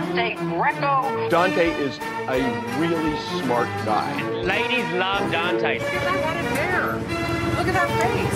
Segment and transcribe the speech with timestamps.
[0.00, 1.28] Dante Greco.
[1.28, 2.40] Dante is a
[2.80, 4.22] really smart guy.
[4.40, 5.78] Ladies love Dante.
[5.78, 6.92] Look at that head hair.
[7.58, 8.32] Look at that face.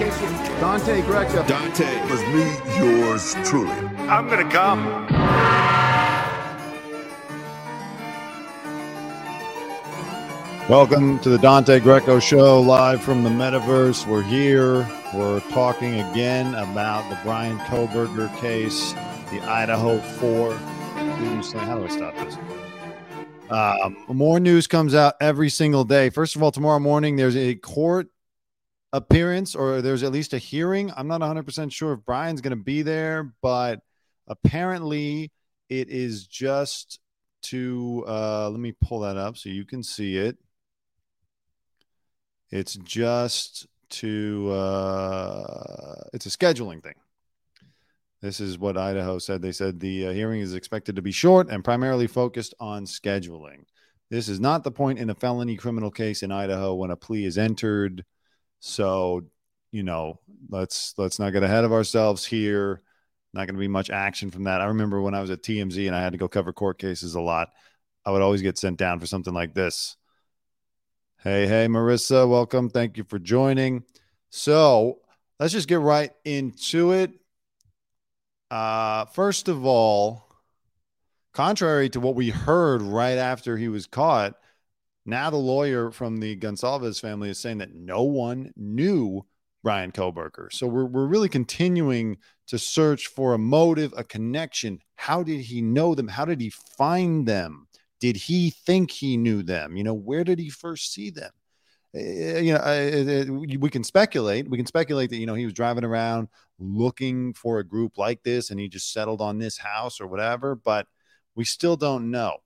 [0.00, 0.58] What's your name?
[0.58, 1.46] Dante Greco.
[1.46, 3.70] Dante was me, yours truly.
[4.08, 5.06] I'm gonna come.
[10.66, 14.06] Welcome to the Dante Greco Show, live from the metaverse.
[14.06, 14.88] We're here.
[15.12, 18.94] We're talking again about the Bryan Kohberger case,
[19.30, 20.58] the Idaho 4.
[21.16, 22.36] How do I stop this?
[23.50, 26.10] Um, more news comes out every single day.
[26.10, 28.08] First of all, tomorrow morning, there's a court
[28.92, 30.92] appearance or there's at least a hearing.
[30.96, 33.80] I'm not 100% sure if Bryan's going to be there, but
[34.26, 35.32] apparently
[35.68, 37.00] it is just
[37.42, 40.36] to, uh, let me pull that up so you can see it.
[42.50, 46.94] It's just to uh, it's a scheduling thing.
[48.26, 49.40] This is what Idaho said.
[49.40, 53.66] They said the uh, hearing is expected to be short and primarily focused on scheduling.
[54.10, 57.24] This is not the point in a felony criminal case in Idaho when a plea
[57.24, 58.04] is entered.
[58.58, 59.26] So,
[59.70, 60.18] you know,
[60.48, 62.82] let's let's not get ahead of ourselves here.
[63.32, 64.60] Not going to be much action from that.
[64.60, 67.14] I remember when I was at TMZ and I had to go cover court cases
[67.14, 67.50] a lot.
[68.04, 69.96] I would always get sent down for something like this
[71.22, 72.70] Hey, hey, Marissa, welcome.
[72.70, 73.84] Thank you for joining.
[74.30, 74.98] So
[75.38, 77.12] let's just get right into it.
[78.50, 80.26] Uh, first of all,
[81.32, 84.34] contrary to what we heard right after he was caught,
[85.04, 89.24] now the lawyer from the Goncalves family is saying that no one knew
[89.62, 90.52] Bryan Kohberger.
[90.52, 94.80] So we're, we're really continuing to search for a motive, a connection.
[94.94, 96.08] How did he know them?
[96.08, 97.66] How did he find them?
[97.98, 99.76] Did he think he knew them?
[99.76, 101.32] You know, where did he first see them?
[101.96, 103.24] Uh, you know, uh,
[103.58, 104.48] we can speculate.
[104.48, 108.22] We can speculate that you know he was driving around looking for a group like
[108.22, 110.54] this, and he just settled on this house or whatever.
[110.54, 110.86] But
[111.34, 112.38] we still don't know.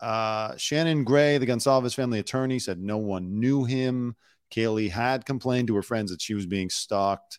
[0.00, 4.16] Uh, Shannon Gray, the Goncalves family attorney, said no one knew him.
[4.50, 7.38] Kaylee had complained to her friends that she was being stalked.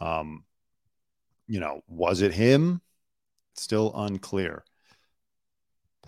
[0.00, 0.44] Um,
[1.46, 2.80] you know, was it him?
[3.54, 4.64] Still unclear.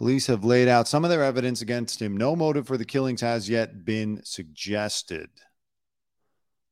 [0.01, 2.17] Police have laid out some of their evidence against him.
[2.17, 5.29] No motive for the killings has yet been suggested.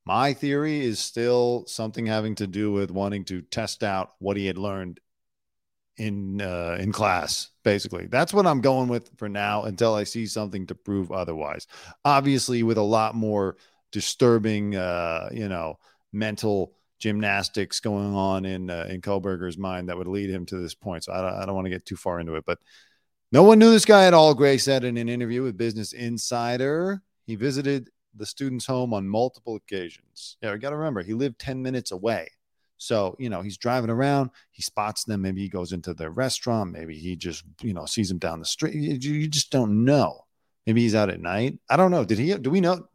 [0.07, 4.47] My theory is still something having to do with wanting to test out what he
[4.47, 4.99] had learned
[5.99, 7.51] in uh, in class.
[7.65, 11.67] Basically, that's what I'm going with for now until I see something to prove otherwise.
[12.07, 13.59] Obviously, with a lot more
[13.93, 15.79] disturbing, uh, you know,
[16.15, 20.75] mental gymnastics going on in uh, in Kohberger's mind that would lead him to this
[20.75, 21.05] point.
[21.05, 22.59] So I don't, I don't want to get too far into it, but
[23.31, 27.03] no one knew this guy at all, Gray said in an interview with Business Insider.
[27.27, 30.37] He visited the student's home on multiple occasions.
[30.43, 32.29] Yeah, we got to remember, he lived 10 minutes away.
[32.79, 35.23] So, you know, he's driving around, he spots them.
[35.23, 36.73] Maybe he goes into their restaurant.
[36.73, 38.75] Maybe he just, you know, sees them down the street.
[38.75, 40.25] You, you just don't know.
[40.67, 41.59] Maybe he's out at night.
[41.69, 42.05] I don't know.
[42.05, 42.87] Did he, do we know?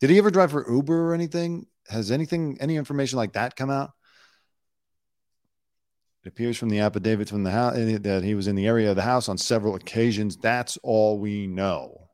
[0.00, 1.66] Did he ever drive for Uber or anything?
[1.88, 3.92] Has anything, any information like that come out?
[6.28, 8.90] It appears from the affidavits from the house eh, that he was in the area
[8.90, 10.36] of the house on several occasions.
[10.36, 12.10] That's all we know.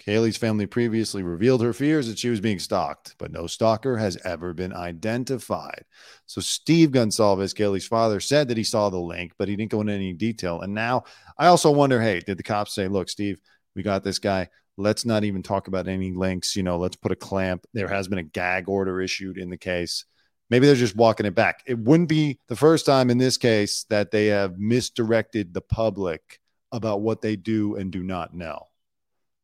[0.00, 4.16] Kaylee's family previously revealed her fears that she was being stalked, but no stalker has
[4.24, 5.84] ever been identified.
[6.26, 9.80] So Steve Goncalves, Kaylee's father, said that he saw the link, but he didn't go
[9.80, 10.60] into any detail.
[10.60, 11.02] And now
[11.36, 13.40] I also wonder, hey, did the cops say, look, Steve,
[13.74, 14.48] we got this guy.
[14.76, 16.54] Let's not even talk about any links.
[16.54, 17.66] You know, let's put a clamp.
[17.74, 20.04] There has been a gag order issued in the case.
[20.50, 21.62] Maybe they're just walking it back.
[21.66, 26.40] It wouldn't be the first time in this case that they have misdirected the public
[26.72, 28.66] about what they do and do not know.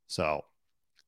[0.07, 0.45] So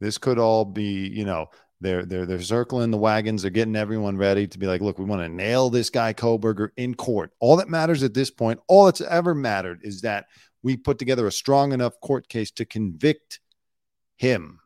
[0.00, 1.48] this could all be, you know,
[1.80, 3.42] they're they're they're circling the wagons.
[3.42, 6.70] They're getting everyone ready to be like, look, we want to nail this guy Kohberger
[6.76, 7.32] in court.
[7.38, 10.26] All that matters at this point, all that's ever mattered, is that
[10.62, 13.40] we put together a strong enough court case to convict
[14.16, 14.60] him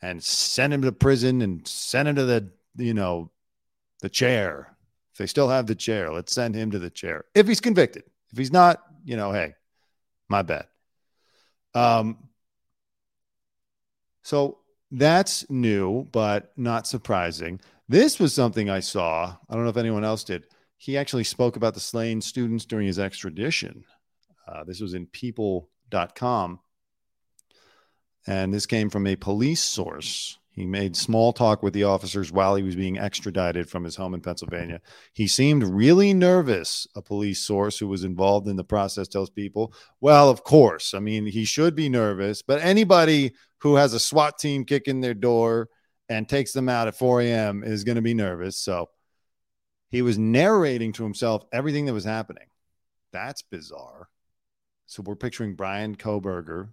[0.00, 3.30] and send him to prison and send him to the you know
[4.02, 4.76] the chair.
[5.12, 7.24] If they still have the chair, let's send him to the chair.
[7.34, 8.04] If he's convicted.
[8.32, 9.54] If he's not, you know, hey,
[10.28, 10.66] my bad.
[11.74, 12.28] Um,
[14.22, 14.58] so
[14.90, 17.60] that's new, but not surprising.
[17.88, 19.36] This was something I saw.
[19.48, 20.46] I don't know if anyone else did.
[20.76, 23.84] He actually spoke about the slain students during his extradition.
[24.46, 26.60] Uh, this was in people.com.
[28.26, 30.38] And this came from a police source.
[30.52, 34.12] He made small talk with the officers while he was being extradited from his home
[34.12, 34.82] in Pennsylvania.
[35.14, 39.72] He seemed really nervous, a police source who was involved in the process tells people.
[40.00, 40.92] Well, of course.
[40.92, 45.14] I mean, he should be nervous, but anybody who has a SWAT team kicking their
[45.14, 45.70] door
[46.10, 47.64] and takes them out at 4 a.m.
[47.64, 48.58] is going to be nervous.
[48.58, 48.90] So
[49.88, 52.48] he was narrating to himself everything that was happening.
[53.10, 54.10] That's bizarre.
[54.84, 56.68] So we're picturing Bryan Kohberger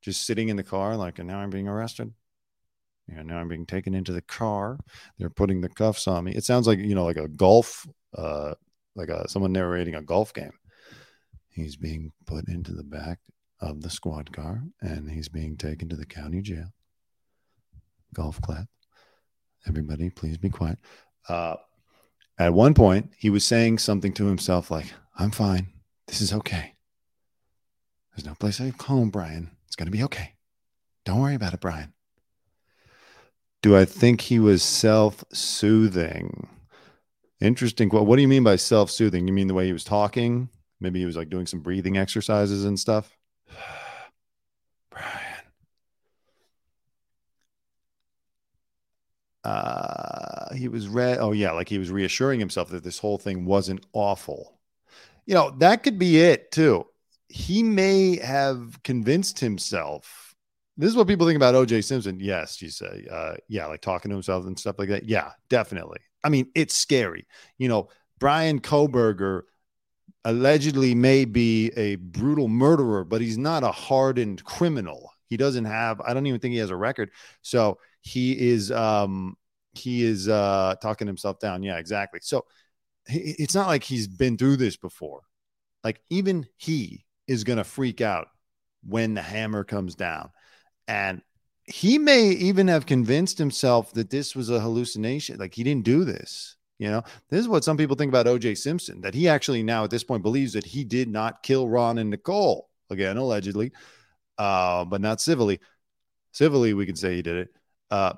[0.00, 2.12] just sitting in the car, like, and now I'm being arrested.
[3.12, 4.78] Yeah, now I'm being taken into the car.
[5.18, 6.32] They're putting the cuffs on me.
[6.32, 7.86] It sounds like you know, like a golf,
[8.16, 8.54] uh,
[8.94, 10.52] like a someone narrating a golf game.
[11.48, 13.18] He's being put into the back
[13.60, 16.72] of the squad car, and he's being taken to the county jail.
[18.14, 18.66] Golf clap.
[19.66, 20.78] Everybody, please be quiet.
[21.28, 21.56] Uh,
[22.38, 25.72] at one point, he was saying something to himself like, "I'm fine.
[26.06, 26.74] This is okay.
[28.14, 29.50] There's no place like home, Bryan.
[29.66, 30.34] It's going to be okay.
[31.04, 31.92] Don't worry about it, Bryan."
[33.62, 36.48] Do I think he was self soothing?
[37.40, 37.88] Interesting.
[37.90, 39.26] Well, what do you mean by self soothing?
[39.26, 40.48] You mean the way he was talking?
[40.80, 43.16] Maybe he was like doing some breathing exercises and stuff.
[44.90, 45.44] Bryan.
[49.42, 53.44] Uh, he was re- oh yeah, like he was reassuring himself that this whole thing
[53.44, 54.58] wasn't awful.
[55.26, 56.86] You know, that could be it too.
[57.28, 60.29] He may have convinced himself
[60.80, 62.18] this is what people think about OJ Simpson.
[62.20, 65.04] Yes, you say, uh, yeah, like talking to himself and stuff like that.
[65.04, 66.00] Yeah, definitely.
[66.24, 67.26] I mean, it's scary.
[67.58, 67.88] You know,
[68.18, 69.42] Bryan Kohberger
[70.24, 75.10] allegedly may be a brutal murderer, but he's not a hardened criminal.
[75.26, 77.10] He doesn't have, I don't even think he has a record.
[77.42, 79.36] So he is, um,
[79.72, 81.62] he is uh, talking himself down.
[81.62, 82.20] Yeah, exactly.
[82.22, 82.44] So
[83.06, 85.22] it's not like he's been through this before.
[85.84, 88.28] Like even he is going to freak out
[88.86, 90.30] when the hammer comes down.
[90.90, 91.22] And
[91.62, 95.38] he may even have convinced himself that this was a hallucination.
[95.38, 96.56] Like he didn't do this.
[96.80, 99.84] You know, this is what some people think about OJ Simpson that he actually now
[99.84, 102.68] at this point believes that he did not kill Ron and Nicole.
[102.90, 103.70] Again, allegedly,
[104.36, 105.60] uh, but not civilly.
[106.32, 107.48] Civilly, we can say he did it.
[107.88, 108.14] Uh,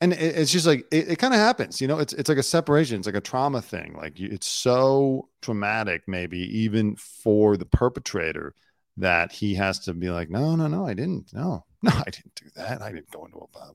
[0.00, 1.98] and it, it's just like it, it kind of happens, you know.
[1.98, 2.96] It's it's like a separation.
[2.96, 3.94] It's like a trauma thing.
[3.94, 8.54] Like it's so traumatic, maybe even for the perpetrator,
[8.96, 11.32] that he has to be like, no, no, no, I didn't.
[11.34, 12.80] No, no, I didn't do that.
[12.80, 13.72] I didn't go into a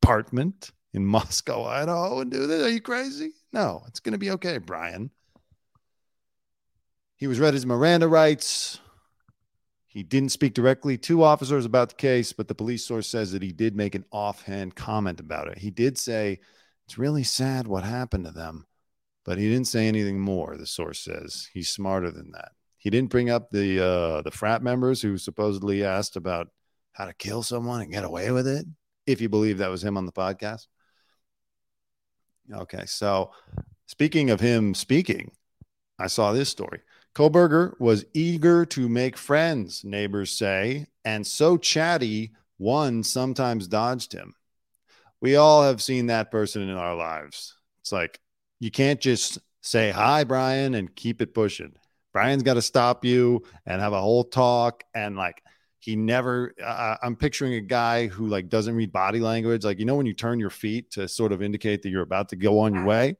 [0.00, 2.64] apartment in Moscow, Idaho, and do this.
[2.64, 3.32] Are you crazy?
[3.52, 5.10] No, it's going to be okay, Bryan.
[7.16, 8.78] He was read his Miranda rights.
[9.86, 13.42] He didn't speak directly to officers about the case, but the police source says that
[13.42, 15.58] he did make an offhand comment about it.
[15.58, 16.38] He did say,
[16.86, 18.66] It's really sad what happened to them,
[19.24, 21.48] but he didn't say anything more, the source says.
[21.52, 22.52] He's smarter than that.
[22.76, 26.48] He didn't bring up the uh, the frat members who supposedly asked about
[26.96, 28.64] how to kill someone and get away with it,
[29.06, 30.66] if you believe that was him on the podcast.
[32.50, 33.32] Okay, so
[33.86, 35.30] speaking of him speaking,
[35.98, 36.80] I saw this story.
[37.14, 44.34] Kohberger was eager to make friends, neighbors say, and so chatty, one sometimes dodged him.
[45.20, 47.56] We all have seen that person in our lives.
[47.80, 48.20] It's like
[48.58, 51.74] you can't just say hi, Bryan, and keep it pushing.
[52.14, 55.42] Bryan's got to stop you and have a whole talk and like
[55.78, 59.64] he never uh, i'm picturing a guy who like doesn't read body language.
[59.64, 62.28] Like you know when you turn your feet to sort of indicate that you're about
[62.30, 63.16] to go on your way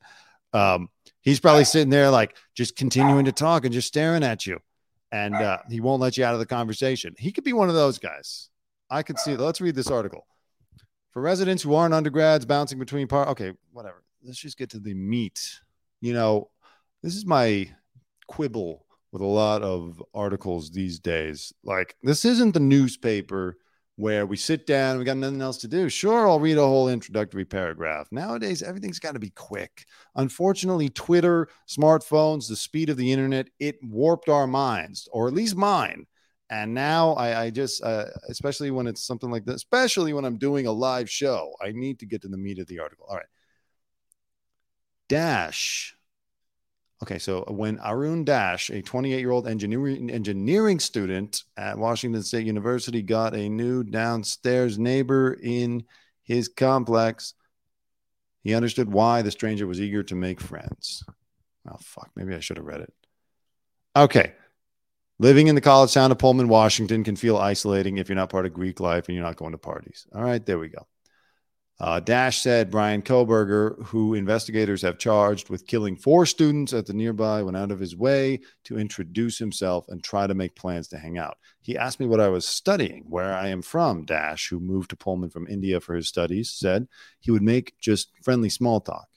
[0.57, 0.89] um,
[1.21, 4.59] he's probably sitting there like just continuing to talk and just staring at you.
[5.13, 7.15] And uh, he won't let you out of the conversation.
[7.19, 8.49] He could be one of those guys.
[8.91, 10.27] I could see let's read this article.
[11.13, 14.03] For residents who aren't undergrads bouncing between part okay whatever.
[14.23, 15.61] Let's just get to the meat.
[16.01, 16.51] You know
[17.03, 17.71] this is my
[18.27, 18.86] quibble
[19.17, 21.51] with a lot of articles these days.
[21.65, 23.57] Like, this isn't the newspaper
[23.95, 25.89] where we sit down, we got nothing else to do.
[25.89, 28.09] Sure, I'll read a whole introductory paragraph.
[28.11, 29.87] Nowadays, everything's got to be quick.
[30.17, 35.57] Unfortunately, Twitter, smartphones, the speed of the internet, it warped our minds, or at least
[35.57, 36.05] mine.
[36.51, 40.37] And now I, I just, uh, especially when it's something like this, especially when I'm
[40.37, 43.07] doing a live show, I need to get to the meat of the article.
[43.09, 43.25] All right.
[45.09, 45.96] Dash
[47.03, 52.47] Okay, so when Arun Dash, a 28 year old engineering engineering student at Washington State
[52.47, 55.85] University, got a new downstairs neighbor in
[56.23, 57.35] his complex,
[58.43, 61.05] he understood why the stranger was eager to make friends.
[61.69, 62.11] Oh, fuck.
[62.17, 62.95] Maybe I should have read it.
[63.95, 64.33] Okay.
[65.19, 68.47] Living in the college town of Pullman, Washington can feel isolating if you're not part
[68.47, 70.07] of Greek life and you're not going to parties.
[70.15, 70.87] All right, there we go.
[71.79, 76.95] Uh, Dash said Bryan Kohberger, who investigators have charged with killing four students at the
[76.95, 80.97] nearby, went out of his way to introduce himself and try to make plans to
[80.97, 81.37] hang out.
[81.61, 84.07] He asked me what I was studying, where I am from.
[84.07, 86.89] Dash, who moved to Pullman from India for his studies, said
[87.21, 89.09] he would make just friendly small talk.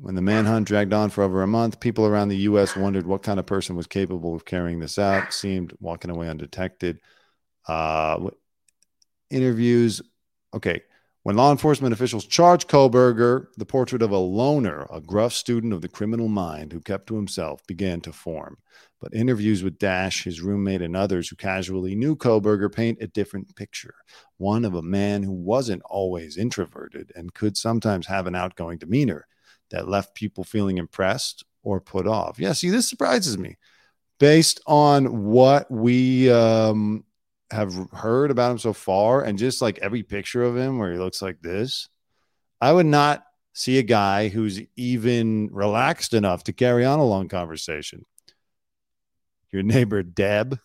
[0.00, 2.76] When the manhunt dragged on for over a month, people around the U.S.
[2.76, 7.00] wondered what kind of person was capable of carrying this out, seemed walking away undetected.
[7.66, 8.30] Uh,
[9.30, 10.00] interviews.
[10.54, 10.82] Okay.
[11.24, 15.82] When law enforcement officials charged Kohberger, the portrait of a loner, a gruff student of
[15.82, 18.56] the criminal mind who kept to himself, began to form.
[19.00, 23.54] But interviews with Dash, his roommate, and others who casually knew Kohberger paint a different
[23.56, 23.94] picture
[24.38, 29.26] one of a man who wasn't always introverted and could sometimes have an outgoing demeanor
[29.70, 32.38] that left people feeling impressed or put off.
[32.38, 33.56] Yeah, see, this surprises me
[34.18, 37.04] based on what we um,
[37.50, 40.98] have heard about him so far and just like every picture of him where he
[40.98, 41.88] looks like this.
[42.60, 47.28] I would not see a guy who's even relaxed enough to carry on a long
[47.28, 48.04] conversation.
[49.50, 50.58] Your neighbor, Deb,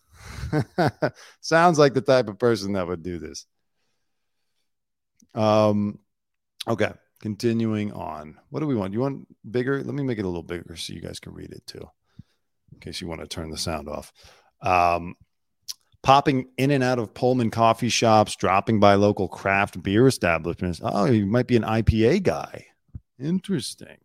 [1.42, 3.46] sounds like the type of person that would do this.
[5.34, 6.00] Um,
[6.68, 8.38] okay, continuing on.
[8.50, 8.94] What do we want?
[8.94, 9.84] You want bigger?
[9.84, 11.88] Let me make it a little bigger so you guys can read it too,
[12.72, 14.12] in case you want to turn the sound off.
[14.62, 15.16] Um,
[16.03, 20.79] popping in and out of Pullman coffee shops, dropping by local craft beer establishments.
[20.83, 22.67] Oh, you might be an IPA guy.
[23.19, 23.98] Interesting.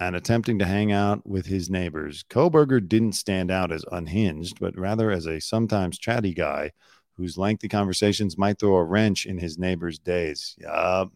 [0.00, 2.24] And attempting to hang out with his neighbors.
[2.28, 6.72] Kohberger didn't stand out as unhinged, but rather as a sometimes chatty guy
[7.16, 10.56] whose lengthy conversations might throw a wrench in his neighbor's days.
[10.58, 11.12] Yup.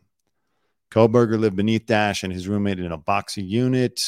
[0.93, 4.01] Kohberger lived beneath Dash and his roommate in a boxy unit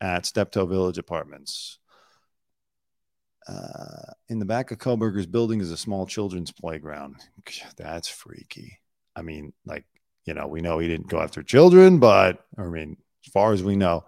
[0.00, 1.78] at Steptoe Village Apartments.
[3.48, 7.16] Uh, in the back of Kohberger's building is a small children's playground.
[7.76, 8.80] That's freaky.
[9.14, 9.84] I mean, like,
[10.24, 13.62] you know, we know he didn't go after children, but I mean, as far as
[13.62, 14.04] we know,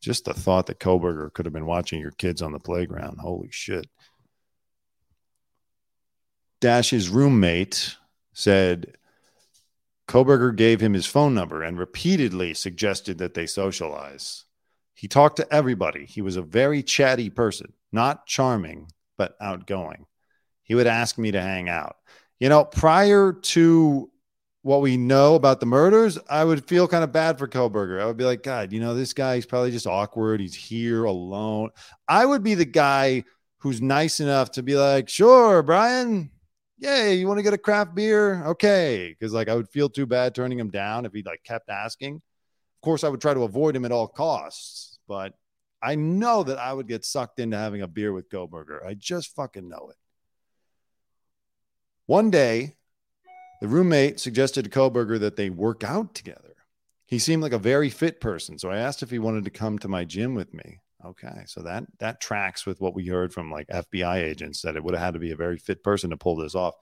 [0.00, 3.18] just the thought that Kohberger could have been watching your kids on the playground.
[3.18, 3.88] Holy shit.
[6.60, 7.96] Dash's roommate
[8.32, 8.96] said
[10.08, 14.44] Kohberger gave him his phone number and repeatedly suggested that they socialize.
[14.94, 16.06] He talked to everybody.
[16.06, 20.06] He was a very chatty person, not charming, but outgoing.
[20.62, 21.96] He would ask me to hang out.
[22.38, 24.10] You know, prior to
[24.62, 28.00] what we know about the murders, I would feel kind of bad for Kohberger.
[28.00, 30.40] I would be like, God, you know, this guy, he's probably just awkward.
[30.40, 31.70] He's here alone.
[32.08, 33.24] I would be the guy
[33.58, 36.30] who's nice enough to be like, sure, Bryan,
[36.78, 38.44] yay, you want to get a craft beer?
[38.44, 39.16] Okay.
[39.20, 42.16] Cause like I would feel too bad turning him down if he like kept asking.
[42.16, 45.32] Of course, I would try to avoid him at all costs, but
[45.86, 48.84] I know that I would get sucked into having a beer with Kohberger.
[48.84, 49.96] I just fucking know it.
[52.06, 52.74] One day,
[53.60, 56.56] the roommate suggested to Kohberger that they work out together.
[57.06, 59.78] He seemed like a very fit person, so I asked if he wanted to come
[59.78, 60.80] to my gym with me.
[61.04, 64.82] Okay, so that that tracks with what we heard from like FBI agents that it
[64.82, 66.74] would have had to be a very fit person to pull this off.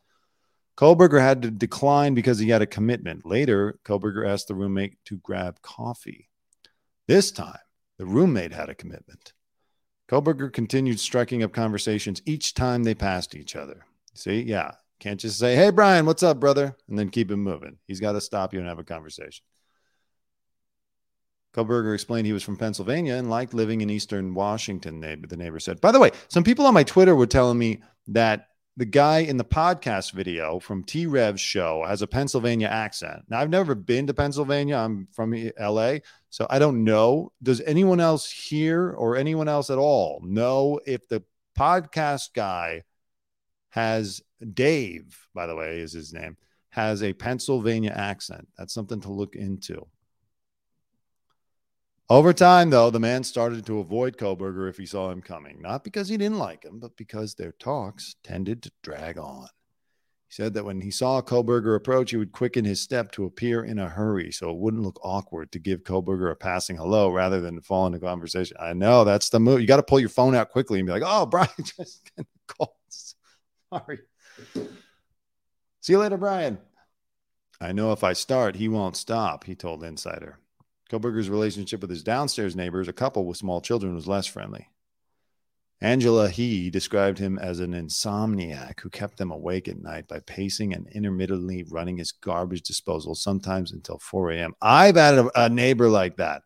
[0.79, 3.27] Kohberger had to decline because he had a commitment.
[3.27, 6.31] Later, Kohberger asked the roommate to grab coffee.
[7.07, 7.59] This time,
[7.99, 9.33] the roommate had a commitment.
[10.09, 13.87] Kohberger continued striking up conversations each time they passed each other.
[14.15, 17.79] See, yeah, can't just say, "Hey, Bryan, what's up, brother," and then keep it moving.
[17.87, 19.45] He's got to stop you and have a conversation.
[21.55, 25.01] Kohberger explained he was from Pennsylvania and liked living in Eastern Washington.
[25.01, 25.81] The neighbor said.
[25.81, 29.37] By the way, some people on my Twitter were telling me that the guy in
[29.37, 33.23] the podcast video from T Rev's show has a Pennsylvania accent.
[33.29, 34.77] Now, I've never been to Pennsylvania.
[34.77, 35.99] I'm from LA,
[36.31, 37.31] so I don't know.
[37.43, 41.23] Does anyone else here or anyone else at all know if the
[41.57, 42.83] podcast guy
[43.71, 46.37] has Dave, by the way, is his name,
[46.71, 48.49] has a Pennsylvania accent?
[48.59, 49.87] That's something to look into.
[52.11, 55.85] Over time, though, the man started to avoid Kohberger if he saw him coming, not
[55.85, 59.49] because he didn't like him, but because their talks tended to drag on.
[60.29, 63.65] He said that when he saw Kohberger approach, he would quicken his step to appear
[63.65, 67.41] in a hurry so it wouldn't look awkward to give Kohberger a passing hello rather
[67.41, 68.59] than fall into conversation.
[68.61, 69.63] I know that's the move.
[69.63, 72.11] You got to pull your phone out quickly and be like, oh, Bryan just
[72.47, 72.75] called.
[72.91, 74.01] Sorry.
[75.81, 76.59] See you later, Bryan.
[77.63, 80.39] I know if I start, he won't stop, he told Insider.
[80.91, 84.69] Kohberger's relationship with his downstairs neighbors, a couple with small children, was less friendly.
[85.81, 90.73] Angela He described him as an insomniac who kept them awake at night by pacing
[90.73, 94.55] and intermittently running his garbage disposal, sometimes until 4 a.m.
[94.63, 96.43] I've had a, a neighbor like that.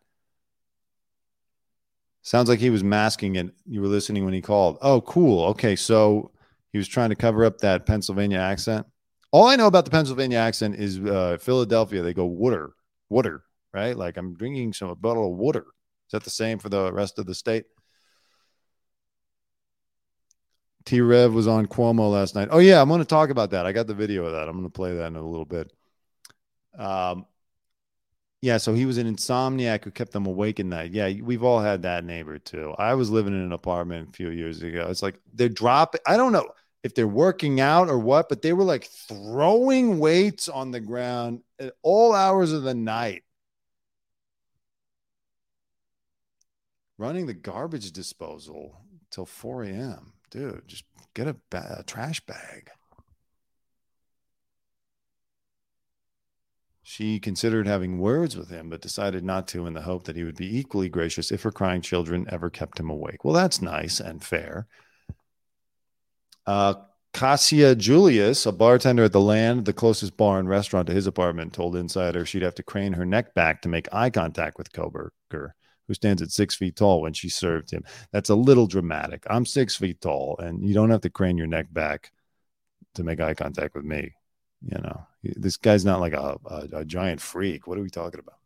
[2.21, 3.51] Sounds like he was masking it.
[3.65, 4.77] You were listening when he called.
[4.81, 5.45] Oh, cool.
[5.45, 5.75] Okay.
[5.75, 6.31] So
[6.71, 8.85] he was trying to cover up that Pennsylvania accent.
[9.31, 12.01] All I know about the Pennsylvania accent is uh, Philadelphia.
[12.01, 12.73] They go water,
[13.09, 13.95] water right?
[13.95, 15.65] Like I'm drinking some a bottle of water.
[16.07, 17.65] Is that the same for the rest of the state?
[20.85, 22.47] T Rev was on Cuomo last night.
[22.51, 23.65] Oh yeah, I'm going to talk about that.
[23.65, 24.47] I got the video of that.
[24.47, 25.71] I'm going to play that in a little bit.
[26.77, 27.25] Um,
[28.41, 30.91] yeah, so he was an insomniac who kept them awake at night.
[30.91, 32.73] Yeah, we've all had that neighbor too.
[32.77, 34.87] I was living in an apartment a few years ago.
[34.89, 36.01] It's like they're dropping.
[36.07, 36.49] I don't know
[36.83, 41.41] if they're working out or what, but they were like throwing weights on the ground
[41.59, 43.23] at all hours of the night.
[46.99, 48.75] Running the garbage disposal
[49.09, 50.11] till 4 a.m.
[50.31, 52.69] Dude, just get a, ba- a trash bag.
[56.83, 60.25] She considered having words with him, but decided not to in the hope that he
[60.25, 63.23] would be equally gracious if her crying children ever kept him awake.
[63.23, 64.67] Well, that's nice and fair.
[66.45, 66.73] Uh,
[67.13, 71.53] Cassia Julius, a bartender at the Land, the closest bar and restaurant to his apartment,
[71.53, 75.51] told Insider she'd have to crane her neck back to make eye contact with Kohberger,
[75.89, 77.83] who stands at six feet tall when she served him.
[78.11, 79.23] That's a little dramatic.
[79.27, 82.11] I'm six feet tall, and you don't have to crane your neck back
[82.93, 84.13] to make eye contact with me.
[84.61, 87.65] You know, this guy's not like a, a, a giant freak.
[87.65, 88.37] What are we talking about?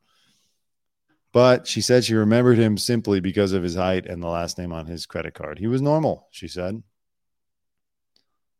[1.33, 4.71] But she said she remembered him simply because of his height and the last name
[4.71, 5.59] on his credit card.
[5.59, 6.81] He was normal, she said.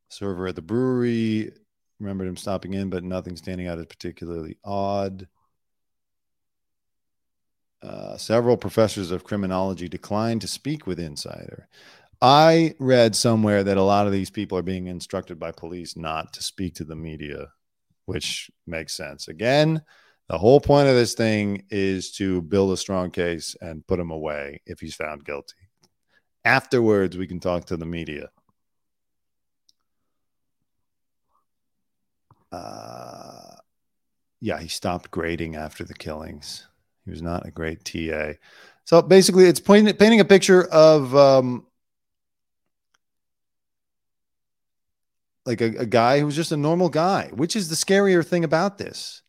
[0.10, 1.54] Server at the brewery
[2.02, 5.26] remembered him stopping in, but nothing standing out as particularly odd.
[7.84, 11.68] Uh, several professors of criminology declined to speak with Insider.
[12.22, 16.32] I read somewhere that a lot of these people are being instructed by police not
[16.34, 17.48] to speak to the media,
[18.06, 19.28] which makes sense.
[19.28, 19.82] Again,
[20.30, 24.12] the whole point of this thing is to build a strong case and put him
[24.12, 25.56] away if he's found guilty.
[26.46, 28.30] Afterwards, we can talk to the media.
[32.54, 33.58] Uh,
[34.40, 36.68] yeah, he stopped grading after the killings.
[37.06, 38.34] He was not a great TA.
[38.86, 41.66] So basically, it's painting, painting a picture of um,
[45.46, 48.44] like a, a guy who was just a normal guy, which is the scarier thing
[48.44, 49.22] about this.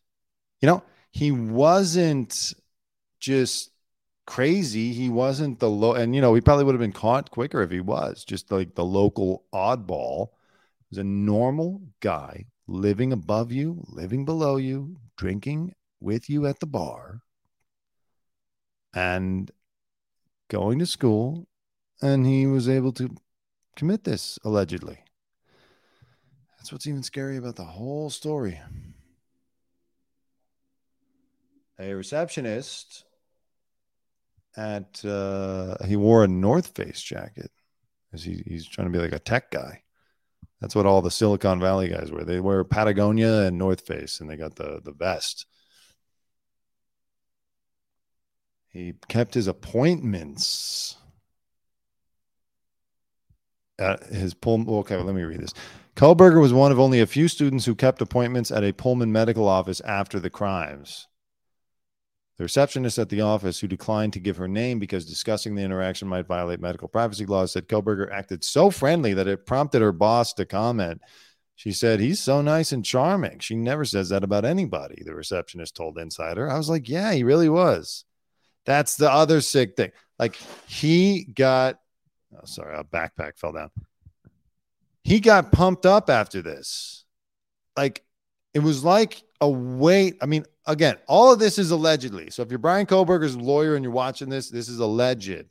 [0.61, 2.53] You know, he wasn't
[3.19, 3.71] just
[4.25, 4.93] crazy.
[4.93, 7.71] He wasn't the low, and you know, he probably would have been caught quicker if
[7.71, 10.29] he was just like the local oddball.
[10.79, 16.59] He was a normal guy living above you, living below you, drinking with you at
[16.59, 17.21] the bar,
[18.95, 19.51] and
[20.49, 21.47] going to school.
[22.01, 23.15] And he was able to
[23.75, 24.99] commit this allegedly.
[26.57, 28.59] That's what's even scary about the whole story.
[31.77, 33.03] A receptionist
[34.57, 37.51] at uh, he wore a North Face jacket
[38.09, 39.83] because he, he's trying to be like a tech guy.
[40.61, 42.23] That's what all the Silicon Valley guys wear.
[42.23, 45.45] They wear Patagonia and North Face, and they got the the vest.
[48.75, 50.97] He kept his appointments
[53.79, 54.67] at his Pullman.
[54.67, 55.53] Okay, let me read this.
[55.95, 59.47] Kohberger was one of only a few students who kept appointments at a Pullman medical
[59.47, 61.07] office after the crimes.
[62.37, 66.09] The receptionist at the office, who declined to give her name because discussing the interaction
[66.09, 70.33] might violate medical privacy laws, said Kohberger acted so friendly that it prompted her boss
[70.33, 70.99] to comment.
[71.55, 73.39] She said, He's so nice and charming.
[73.39, 76.49] She never says that about anybody, the receptionist told Insider.
[76.49, 78.03] I was like, Yeah, he really was.
[78.65, 79.91] That's the other sick thing.
[80.17, 80.35] Like,
[80.67, 81.79] he got,
[82.35, 83.69] oh, sorry, a backpack fell down.
[85.03, 87.05] He got pumped up after this.
[87.77, 88.03] Like,
[88.53, 90.17] it was like a weight.
[90.21, 92.31] I mean, again, all of this is allegedly.
[92.31, 95.45] So if you're Bryan Kohberger's lawyer and you're watching this, this is alleged.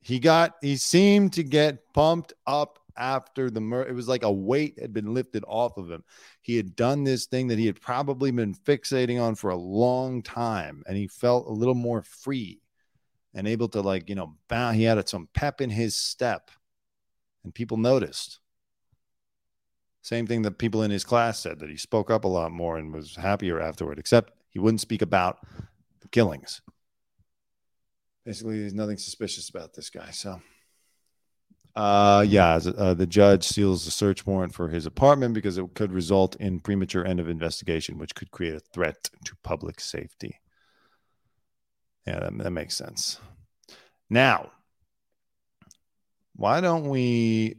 [0.00, 3.88] He got, he seemed to get pumped up after the murder.
[3.88, 6.04] It was like a weight had been lifted off of him.
[6.42, 10.22] He had done this thing that he had probably been fixating on for a long
[10.22, 12.60] time, and he felt a little more free
[13.34, 14.76] and able to, like, you know, bound.
[14.76, 16.50] He had some pep in his step,
[17.44, 18.40] and people noticed.
[20.02, 22.78] Same thing that people in his class said that he spoke up a lot more
[22.78, 25.38] and was happier afterward, except he wouldn't speak about
[26.00, 26.62] the killings.
[28.24, 30.10] Basically, there's nothing suspicious about this guy.
[30.10, 30.40] So,
[31.78, 35.92] uh, yeah, uh, the judge seals the search warrant for his apartment because it could
[35.92, 40.40] result in premature end of investigation, which could create a threat to public safety.
[42.06, 43.20] Yeah, that, that makes sense.
[44.10, 44.50] Now,
[46.34, 47.56] why don't we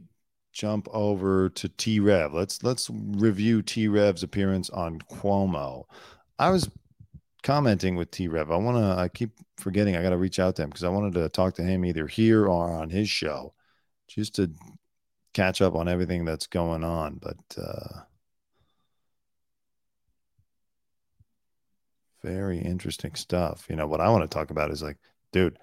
[0.52, 2.34] jump over to T Rev.
[2.34, 5.84] Let's let's review T Rev's appearance on Cuomo.
[6.38, 6.68] I was
[7.42, 8.50] commenting with T Rev.
[8.50, 9.00] I want to.
[9.00, 9.96] I keep forgetting.
[9.96, 12.06] I got to reach out to him because I wanted to talk to him either
[12.06, 13.54] here or on his show,
[14.14, 14.50] just to
[15.32, 17.20] catch up on everything that's going on.
[17.20, 18.00] But uh,
[22.22, 23.66] very interesting stuff.
[23.68, 24.98] You know what I want to talk about is like,
[25.32, 25.58] dude,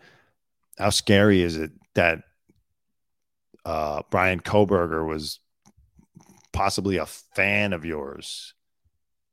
[0.77, 2.23] how scary is it that
[3.65, 5.39] uh, Bryan Kohberger was
[6.53, 8.53] possibly a fan of yours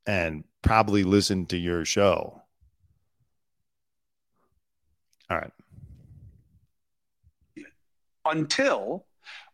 [0.06, 2.42] and probably listened to your show.
[5.30, 5.52] All right.
[8.24, 9.06] Until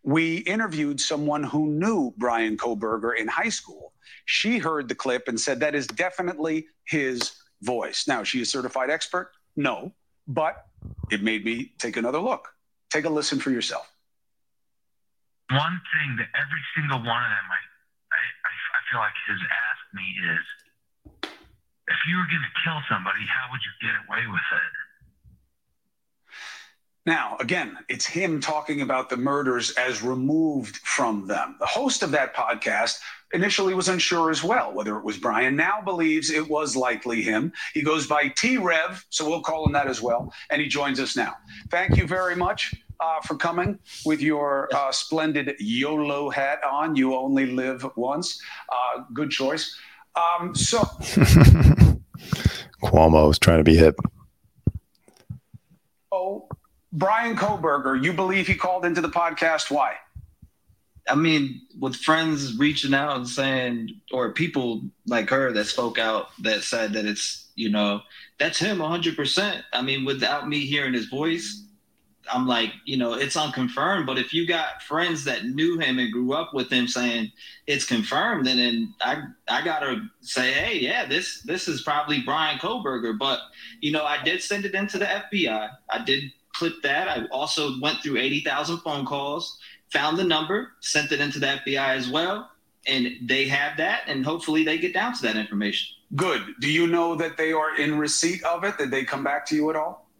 [0.02, 3.92] We interviewed someone who knew Bryan Kohberger in high school.
[4.24, 8.08] She heard the clip and said that is definitely his voice.
[8.08, 9.32] Now, she a certified expert?
[9.56, 9.92] No,
[10.26, 10.66] but
[11.10, 12.48] it made me take another look.
[12.88, 13.92] Take a listen for yourself.
[15.50, 17.60] One thing that every single one of them, I,
[18.14, 20.46] I, I feel like has asked me is,
[21.90, 24.74] if you were going to kill somebody, how would you get away with it?
[27.10, 31.56] Now, again, it's him talking about the murders as removed from them.
[31.58, 33.00] The host of that podcast
[33.34, 35.56] initially was unsure as well whether it was Bryan.
[35.56, 37.52] Now believes it was likely him.
[37.74, 40.32] He goes by T Rev, so we'll call him that as well.
[40.50, 41.34] And he joins us now.
[41.68, 46.94] Thank you very much uh, for coming with your uh, splendid YOLO hat on.
[46.94, 48.40] You only live once.
[48.68, 49.76] Uh, good choice.
[50.14, 50.78] Um, so,
[52.84, 53.96] Cuomo is trying to be hip.
[56.12, 56.46] oh,
[56.92, 59.70] Bryan Kohberger, you believe he called into the podcast?
[59.70, 59.94] Why?
[61.08, 66.28] I mean, with friends reaching out and saying, or people like her that spoke out
[66.42, 68.00] that said that it's, you know,
[68.38, 69.62] that's him 100%.
[69.72, 71.64] I mean, without me hearing his voice,
[72.32, 74.06] I'm like, you know, it's unconfirmed.
[74.06, 77.32] But if you got friends that knew him and grew up with him saying
[77.66, 83.18] it's confirmed, then I I gotta say, hey, yeah, this this is probably Bryan Kohberger.
[83.18, 83.40] But
[83.80, 85.70] you know, I did send it into the FBI.
[85.88, 86.24] I did
[86.60, 87.08] clip that.
[87.08, 89.58] I also went through 80,000 phone calls,
[89.90, 92.50] found the number, sent it into the FBI as well,
[92.86, 95.88] and they have that, and hopefully they get down to that information.
[96.14, 96.42] Good.
[96.60, 98.76] Do you know that they are in receipt of it?
[98.76, 100.10] Did they come back to you at all?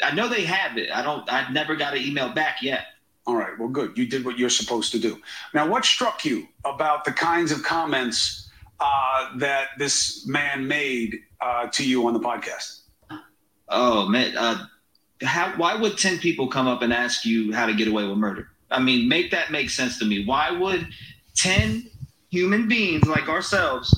[0.00, 0.90] I know they have it.
[0.92, 1.30] I don't.
[1.32, 2.86] I've never got an email back yet.
[3.26, 3.58] All right.
[3.58, 3.96] Well, good.
[3.96, 5.20] You did what you're supposed to do.
[5.54, 11.68] Now, what struck you about the kinds of comments uh, that this man made uh,
[11.68, 12.82] to you on the podcast?
[13.68, 14.66] Oh man, uh,
[15.22, 15.52] how?
[15.56, 18.48] Why would ten people come up and ask you how to get away with murder?
[18.70, 20.24] I mean, make that make sense to me.
[20.24, 20.86] Why would
[21.34, 21.90] ten
[22.30, 23.94] human beings like ourselves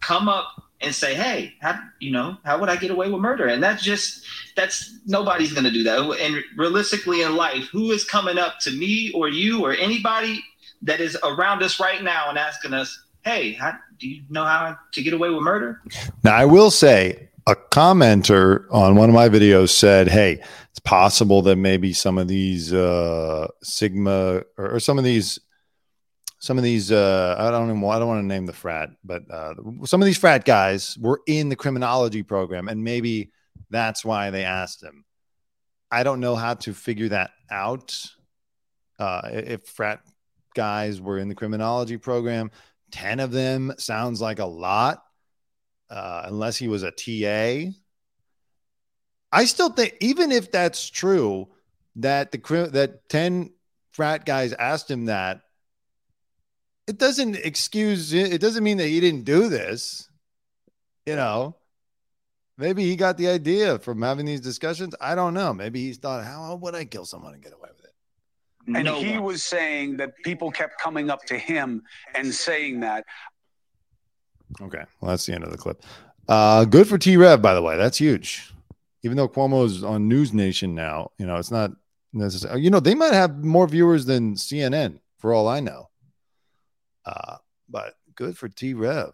[0.00, 0.46] come up
[0.80, 3.82] and say, "Hey, how you know how would I get away with murder?" And that's
[3.82, 4.24] just
[4.56, 5.98] that's nobody's going to do that.
[6.20, 10.42] And realistically in life, who is coming up to me or you or anybody
[10.82, 14.76] that is around us right now and asking us, "Hey, how, do you know how
[14.92, 15.80] to get away with murder?"
[16.22, 21.42] Now, I will say a commenter on one of my videos said, "Hey, it's possible
[21.42, 25.38] that maybe some of these uh, Sigma or, or some of these."
[26.42, 29.30] Some of these, uh, I don't even, I don't want to name the frat, but
[29.30, 29.52] uh,
[29.84, 33.30] some of these frat guys were in the criminology program, and maybe
[33.68, 35.04] that's why they asked him.
[35.90, 37.94] I don't know how to figure that out.
[38.98, 40.00] Uh, if frat
[40.54, 42.50] guys were in the criminology program,
[42.92, 45.02] 10 of them sounds like a lot,
[45.90, 47.72] uh, unless he was a TA.
[49.32, 51.48] I still think, even if that's true,
[51.96, 53.52] that the that 10
[53.92, 55.42] frat guys asked him that,
[56.86, 60.08] it doesn't excuse it doesn't mean that he didn't do this.
[61.06, 61.56] You know,
[62.60, 64.94] Maybe he got the idea from having these discussions.
[65.00, 65.54] I don't know.
[65.54, 68.76] Maybe he thought, how would I kill someone and get away with it?
[68.76, 69.22] And No he one.
[69.22, 71.82] was saying that people kept coming up to him
[72.14, 73.06] and saying that.
[74.60, 74.82] Okay.
[75.00, 75.82] Well, that's the end of the clip.
[76.28, 77.76] Uh, good for T Rev, by the way.
[77.76, 78.52] That's huge.
[79.02, 81.72] Even though Cuomo is on News Nation now, you know, it's not
[82.12, 82.60] necessary.
[82.60, 85.88] You know, they might have more viewers than CNN for all I know.
[87.04, 87.36] Uh,
[87.68, 89.12] but good for T Rev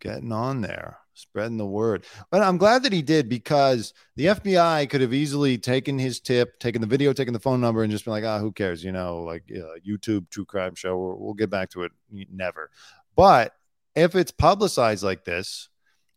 [0.00, 2.04] getting on there, spreading the word.
[2.30, 6.58] But I'm glad that he did because the FBI could have easily taken his tip,
[6.58, 8.82] taken the video, taken the phone number, and just been like, ah, who cares?
[8.82, 11.16] You know, like uh, YouTube true crime show.
[11.18, 11.92] We'll get back to it.
[12.10, 12.70] Never.
[13.14, 13.54] But
[13.94, 15.68] if it's publicized like this,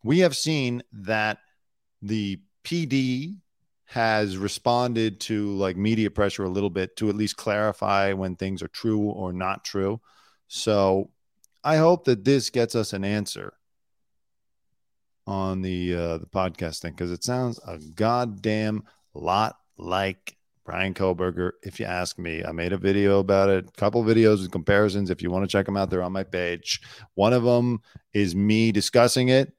[0.03, 1.39] we have seen that
[2.01, 3.37] the PD
[3.85, 8.63] has responded to like media pressure a little bit to at least clarify when things
[8.63, 10.01] are true or not true.
[10.47, 11.11] So
[11.63, 13.53] I hope that this gets us an answer
[15.25, 18.83] on the uh, the podcast thing because it sounds a goddamn
[19.13, 21.51] lot like Bryan Kohberger.
[21.61, 25.09] If you ask me, I made a video about it, a couple videos with comparisons.
[25.09, 26.81] If you want to check them out, they're on my page.
[27.15, 27.81] One of them
[28.13, 29.53] is me discussing it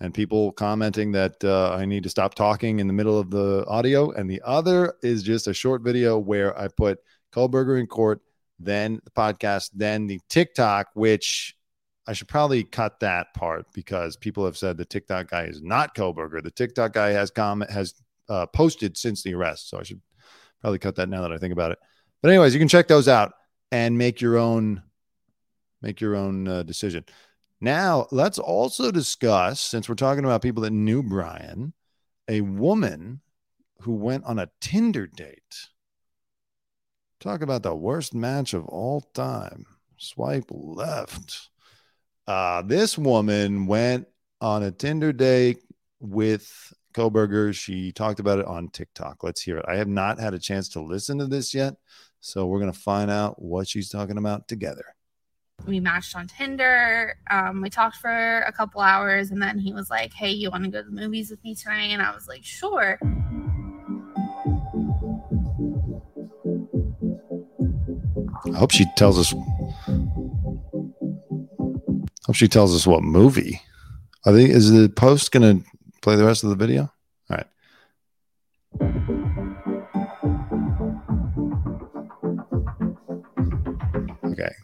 [0.00, 3.64] and people commenting that uh, I need to stop talking in the middle of the
[3.66, 7.00] audio, and the other is just a short video where I put
[7.32, 8.20] Kohberger in court,
[8.58, 11.56] then the podcast, then the TikTok, which
[12.06, 15.94] I should probably cut that part because people have said the TikTok guy is not
[15.94, 16.42] Kohberger.
[16.42, 17.94] The TikTok guy has comment has
[18.28, 20.00] uh, posted since the arrest, so I should
[20.60, 21.78] probably cut that now that I think about it.
[22.22, 23.32] But anyways, you can check those out
[23.70, 24.82] and make your own
[25.80, 27.04] make your own uh, decision.
[27.60, 31.72] Now, let's also discuss since we're talking about people that knew Bryan,
[32.28, 33.20] a woman
[33.82, 35.68] who went on a Tinder date
[37.20, 39.66] Talk about the worst match of all time.
[39.96, 41.48] Swipe left.
[42.28, 44.06] Uh, this woman went
[44.40, 45.58] on a Tinder date
[45.98, 47.54] with Kohberger.
[47.54, 49.22] She talked about it on TikTok.
[49.22, 49.64] Let's hear it.
[49.68, 51.74] I have not had a chance to listen to this yet.
[52.20, 54.84] So we're going to find out what she's talking about together.
[55.66, 57.14] we matched on Tinder.
[57.30, 60.64] Um, we talked for a couple hours, and then he was like, "Hey, you want
[60.64, 62.98] to go to the movies with me tonight?" And I was like, "Sure."
[68.54, 69.32] I hope she tells us.
[69.34, 69.98] I
[72.26, 73.60] Hope she tells us what movie.
[74.26, 74.44] Are they?
[74.44, 75.64] Is the post going to
[76.00, 76.92] play the rest of the video?
[77.30, 77.46] All right.
[84.24, 84.54] Okay.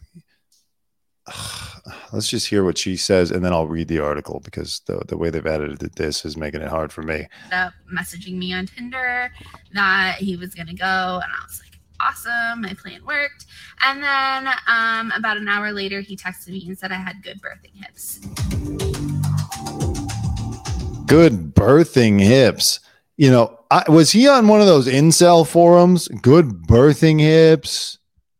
[2.13, 5.17] Let's just hear what she says, and then I'll read the article because the the
[5.17, 7.27] way they've edited this is making it hard for me.
[7.51, 9.31] up messaging me on Tinder
[9.73, 13.45] that he was gonna go, and I was like, "Awesome, my plan worked."
[13.81, 17.41] And then um, about an hour later, he texted me and said I had good
[17.41, 18.21] birthing hips.
[21.05, 22.79] Good birthing hips.
[23.17, 26.07] You know, I, was he on one of those incel forums?
[26.07, 27.99] Good birthing hips,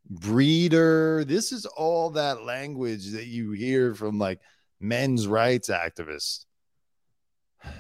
[0.10, 1.24] breeder.
[1.26, 4.40] This is all that language that you hear from like
[4.80, 6.46] men's rights activists.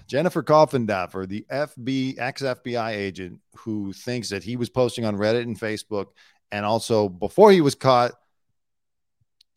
[0.08, 5.44] Jennifer Coffindaffer, the FB ex FBI agent who thinks that he was posting on Reddit
[5.44, 6.08] and Facebook,
[6.52, 8.14] and also before he was caught,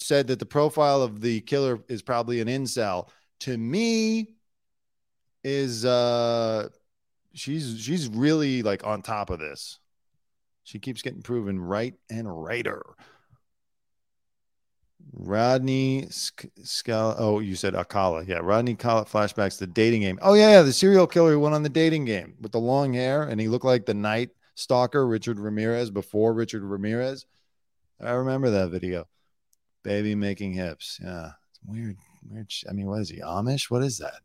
[0.00, 3.08] said that the profile of the killer is probably an incel.
[3.40, 4.37] To me,
[5.48, 6.68] is uh
[7.34, 9.78] she's she's really like on top of this.
[10.64, 12.82] She keeps getting proven right and righter.
[15.12, 17.16] Rodney Scala.
[17.18, 18.26] Oh, you said Akala.
[18.26, 20.18] Yeah, Rodney Kala flashbacks the dating game.
[20.20, 23.22] Oh yeah, the serial killer who went on the dating game with the long hair
[23.22, 27.26] and he looked like the night stalker Richard Ramirez before Richard Ramirez.
[28.00, 29.06] I remember that video.
[29.82, 31.00] Baby making hips.
[31.02, 31.96] Yeah, it's weird.
[32.28, 32.52] Weird.
[32.68, 33.70] I mean, what is he Amish?
[33.70, 34.20] What is that?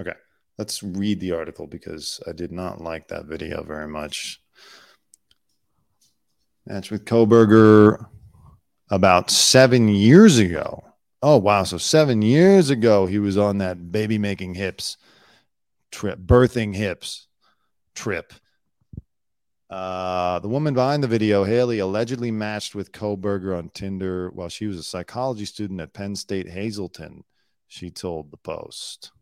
[0.00, 0.14] Okay,
[0.56, 4.40] let's read the article because I did not like that video very much.
[6.66, 8.06] Match with Kohberger
[8.90, 10.82] about seven years ago.
[11.22, 11.64] Oh, wow.
[11.64, 14.96] So, seven years ago, he was on that baby making hips
[15.90, 17.26] trip, birthing hips
[17.94, 18.32] trip.
[19.70, 24.66] Uh, the woman behind the video, Haley, allegedly matched with Kohberger on Tinder while she
[24.66, 27.22] was a psychology student at Penn State Hazleton.
[27.68, 29.12] She told the Post.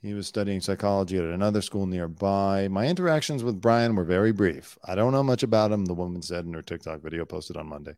[0.00, 2.68] He was studying psychology at another school nearby.
[2.68, 4.78] My interactions with Bryan were very brief.
[4.82, 7.68] I don't know much about him, the woman said in her TikTok video posted on
[7.68, 7.94] Monday.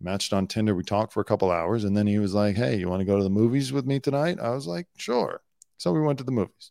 [0.00, 0.76] Matched on Tinder.
[0.76, 3.06] We talked for a couple hours, and then he was like, Hey, you want to
[3.06, 4.38] go to the movies with me tonight?
[4.38, 5.40] I was like, Sure.
[5.76, 6.70] So we went to the movies.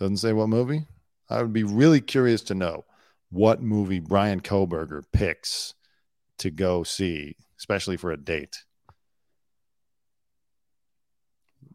[0.00, 0.86] Doesn't say what movie.
[1.28, 2.86] I would be really curious to know
[3.28, 5.74] what movie Bryan Kohberger picks
[6.38, 8.64] to go see, especially for a date.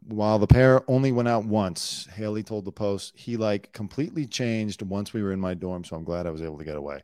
[0.07, 4.81] While the pair only went out once, Haley told the Post he like completely changed
[4.81, 5.83] once we were in my dorm.
[5.83, 7.03] So I'm glad I was able to get away.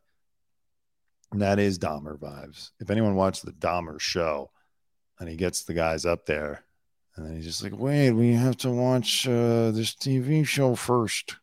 [1.32, 2.72] And that is Dahmer vibes.
[2.80, 4.50] If anyone watched the Dahmer show
[5.20, 6.66] and he gets the guys up there
[7.16, 11.36] and then he's just like, wait, we have to watch uh, this TV show first.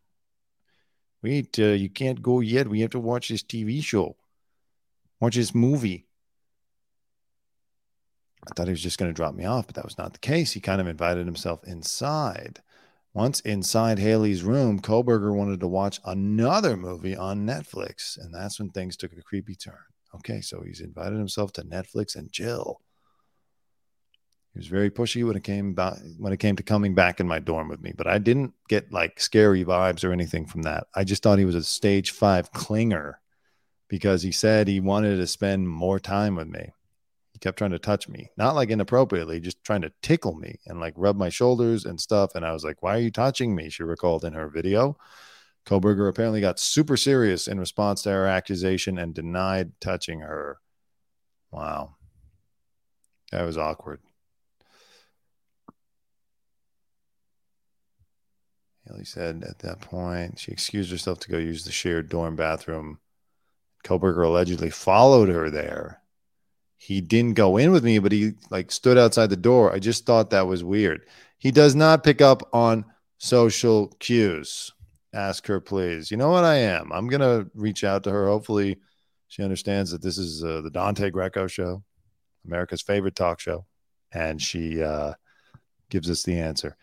[1.23, 2.69] Wait, uh, you can't go yet.
[2.69, 4.17] We have to watch this TV show,
[5.21, 6.07] watch this movie.
[8.47, 10.21] I thought he was just going to drop me off, but that was not the
[10.21, 10.53] case.
[10.53, 12.61] He kind of invited himself inside.
[13.13, 18.71] Once inside Haley's room, Kohberger wanted to watch another movie on Netflix, and that's when
[18.71, 19.75] things took a creepy turn.
[20.15, 22.81] Okay, so he's invited himself to Netflix and Jill.
[24.53, 27.29] He was very pushy when it came about when it came to coming back in
[27.29, 30.89] my dorm with me, but I didn't get like scary vibes or anything from that.
[30.95, 33.15] I just thought he was a stage five clinger
[33.89, 36.73] because he said he wanted to spend more time with me.
[37.33, 40.81] He kept trying to touch me, not like inappropriately, just trying to tickle me and
[40.81, 42.35] like rub my shoulders and stuff.
[42.35, 44.99] And I was like, "Why are you touching me?" She recalled in her video.
[45.67, 50.59] Kohberger apparently got super serious in response to her accusation and denied touching her.
[51.51, 51.97] Wow.
[53.31, 54.01] That was awkward.
[58.89, 62.99] Haley said at that point she excused herself to go use the shared dorm bathroom.
[63.85, 66.03] Kohberger allegedly followed her there.
[66.77, 69.73] He didn't go in with me, but he like stood outside the door.
[69.73, 71.07] I just thought that was weird.
[71.39, 72.85] He does not pick up on
[73.19, 74.73] social cues.
[75.13, 76.11] Ask her, please.
[76.11, 76.93] You know what I am?
[76.93, 78.27] I'm gonna reach out to her.
[78.27, 78.79] Hopefully,
[79.29, 81.83] she understands that this is uh, the Dante Greco show.
[82.47, 83.67] America's favorite talk show,
[84.13, 85.15] and she uh,
[85.91, 86.77] gives us the answer.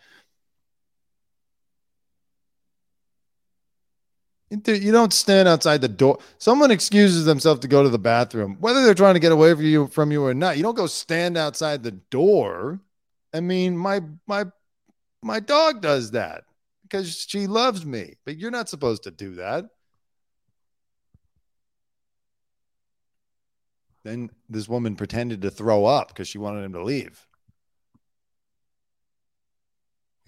[4.65, 6.19] You don't stand outside the door.
[6.37, 9.63] Someone excuses themselves to go to the bathroom, whether they're trying to get away from
[9.63, 10.57] you from you or not.
[10.57, 12.79] You don't go stand outside the door.
[13.33, 14.45] I mean, my my
[15.21, 16.43] my dog does that
[16.83, 19.65] because she loves me, but you're not supposed to do that.
[24.03, 27.25] Then this woman pretended to throw up because she wanted him to leave.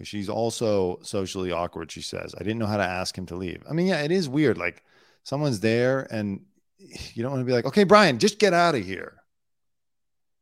[0.02, 2.34] She's also socially awkward, she says.
[2.36, 3.64] I didn't know how to ask him to leave.
[3.68, 4.56] I mean, yeah, it is weird.
[4.56, 4.84] Like
[5.24, 6.40] someone's there and
[6.78, 9.14] you don't want to be like, okay, Bryan, just get out of here.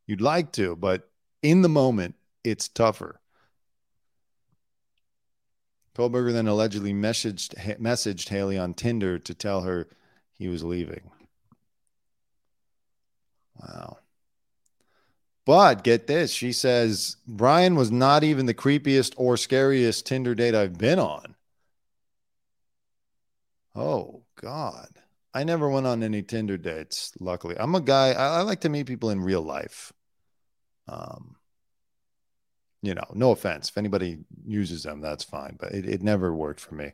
[0.06, 1.08] You'd like to, but
[1.42, 2.14] in the moment,
[2.44, 3.20] it's tougher.
[5.96, 9.88] Kohberger then allegedly messaged messaged Haley on Tinder to tell her
[10.34, 11.10] he was leaving.
[13.58, 13.98] Wow.
[15.46, 20.56] But get this, she says Bryan was not even the creepiest or scariest Tinder date
[20.56, 21.36] I've been on.
[23.74, 24.88] Oh God.
[25.32, 27.56] I never went on any Tinder dates, luckily.
[27.58, 29.92] I'm a guy, I, I like to meet people in real life.
[30.88, 31.36] Um,
[32.82, 33.68] you know, no offense.
[33.68, 35.56] If anybody uses them, that's fine.
[35.60, 36.92] But it, it never worked for me.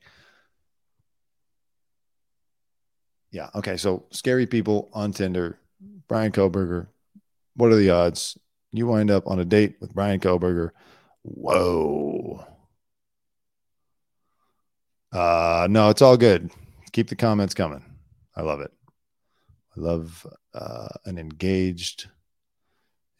[3.31, 3.49] Yeah.
[3.55, 3.77] Okay.
[3.77, 5.59] So scary people on Tinder.
[6.09, 6.89] Bryan Kohberger.
[7.55, 8.39] What are the odds?
[8.73, 10.71] You wind up on a date with Bryan Kohberger.
[11.23, 12.45] Whoa.
[15.13, 16.51] Uh, no, it's all good.
[16.93, 17.85] Keep the comments coming.
[18.35, 18.73] I love it.
[19.77, 22.09] I love uh, an engaged,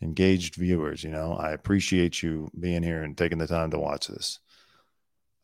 [0.01, 1.05] engaged viewers.
[1.05, 4.39] You know, I appreciate you being here and taking the time to watch this.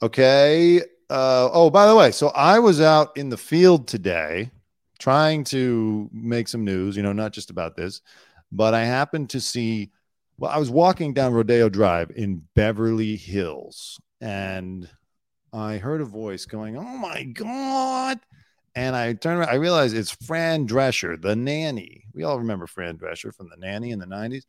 [0.02, 0.80] Okay.
[1.10, 4.50] Uh, oh, by the way, so I was out in the field today
[4.98, 8.02] trying to make some news, you know, not just about this,
[8.50, 9.90] but I happened to see,
[10.38, 14.88] well, I was walking down Rodeo Drive in Beverly Hills and
[15.52, 18.18] I heard a voice going, Oh my God.
[18.74, 22.04] And I turned around, I realized it's Fran Drescher, the nanny.
[22.14, 24.44] We all remember Fran Drescher from the nanny in the 90s.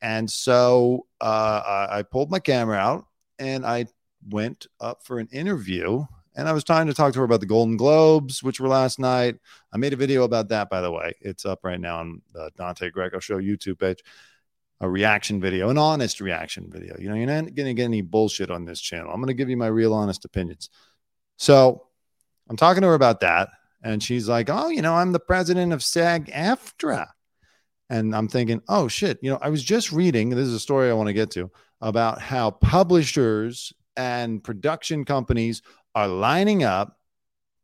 [0.00, 3.06] And so uh, I, I pulled my camera out
[3.38, 3.86] and I
[4.28, 6.04] went up for an interview
[6.34, 8.98] and I was trying to talk to her about the Golden Globes, which were last
[8.98, 9.36] night.
[9.72, 11.12] I made a video about that, by the way.
[11.20, 14.02] It's up right now on the Dante Greco Show YouTube page.
[14.80, 16.96] A reaction video, an honest reaction video.
[16.98, 19.12] You know, you're not going to get any bullshit on this channel.
[19.12, 20.70] I'm going to give you my real honest opinions.
[21.36, 21.86] So
[22.48, 23.50] I'm talking to her about that.
[23.84, 27.06] And she's like, Oh, you know, I'm the president of SAG AFTRA.
[27.90, 29.18] And I'm thinking, Oh, shit.
[29.22, 31.50] You know, I was just reading, this is a story I want to get to,
[31.80, 35.62] about how publishers and production companies
[35.94, 36.98] are lining up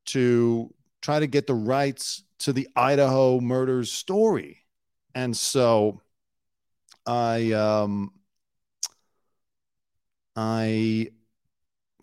[0.06, 4.64] to try to get the rights to the Idaho murders story.
[5.14, 6.00] And so
[7.06, 8.12] I um
[10.36, 11.08] I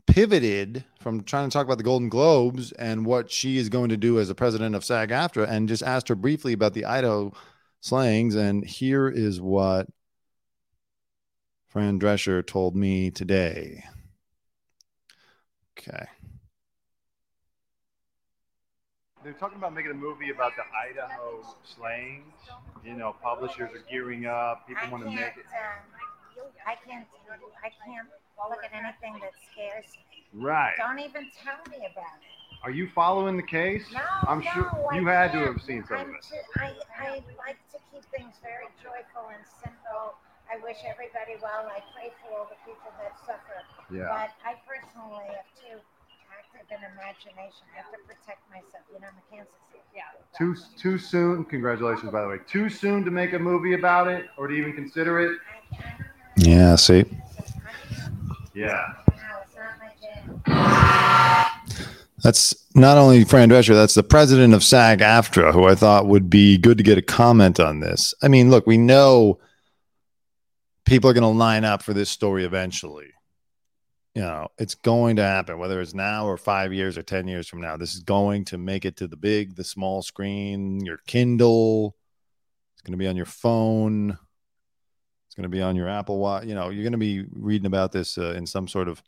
[0.07, 3.97] pivoted from trying to talk about the Golden Globes and what she is going to
[3.97, 7.33] do as a president of SAG AFTRA and just asked her briefly about the Idaho
[7.81, 8.35] slangs.
[8.35, 9.87] And here is what
[11.67, 13.83] Fran Drescher told me today.
[15.77, 16.05] Okay.
[19.25, 22.29] They're talking about making a movie about the Idaho slangs.
[22.85, 24.67] You know, publishers are gearing up.
[24.69, 25.49] People want to make it.
[25.49, 27.07] Uh, I can't.
[27.65, 28.05] I can't
[28.37, 30.21] look at anything that scares me.
[30.37, 30.77] Right.
[30.77, 32.29] Don't even tell me about it.
[32.61, 33.81] Are you following the case?
[33.91, 35.57] No, I'm no, sure I you had to can't.
[35.57, 36.21] have seen some I'm of it.
[36.21, 36.69] too- I,
[37.01, 37.09] I
[37.41, 40.13] like to keep things very joyful and simple.
[40.45, 41.65] I wish everybody well.
[41.65, 43.57] I pray for all the people that suffer.
[43.89, 44.05] Yeah.
[44.05, 45.81] But I personally have too
[46.57, 47.65] active an imagination.
[47.73, 48.83] I have to protect myself.
[48.93, 49.51] You know, I'm a cancer.
[49.95, 50.03] Yeah.
[50.37, 51.45] Too too soon.
[51.45, 52.37] Congratulations, by the way.
[52.47, 55.37] Too soon to make a movie about it or to even consider it.
[56.37, 56.75] Yeah.
[56.75, 57.05] See.
[58.53, 58.93] Yeah.
[59.07, 59.91] it's not my
[60.45, 61.85] jam.
[62.23, 66.29] That's not only Fran Drescher, that's the president of SAG AFTRA, who I thought would
[66.29, 68.13] be good to get a comment on this.
[68.23, 69.39] I mean, look, we know
[70.85, 73.14] people are going to line up for this story eventually.
[74.15, 77.49] You know, it's going to happen, whether it's now or five years or 10 years
[77.49, 77.75] from now.
[77.75, 81.97] This is going to make it to the big, the small screen, your Kindle.
[82.73, 84.17] It's going to be on your phone.
[85.27, 86.45] It's going to be on your Apple Watch.
[86.45, 89.03] You know, you're going to be reading about this uh, in some sort of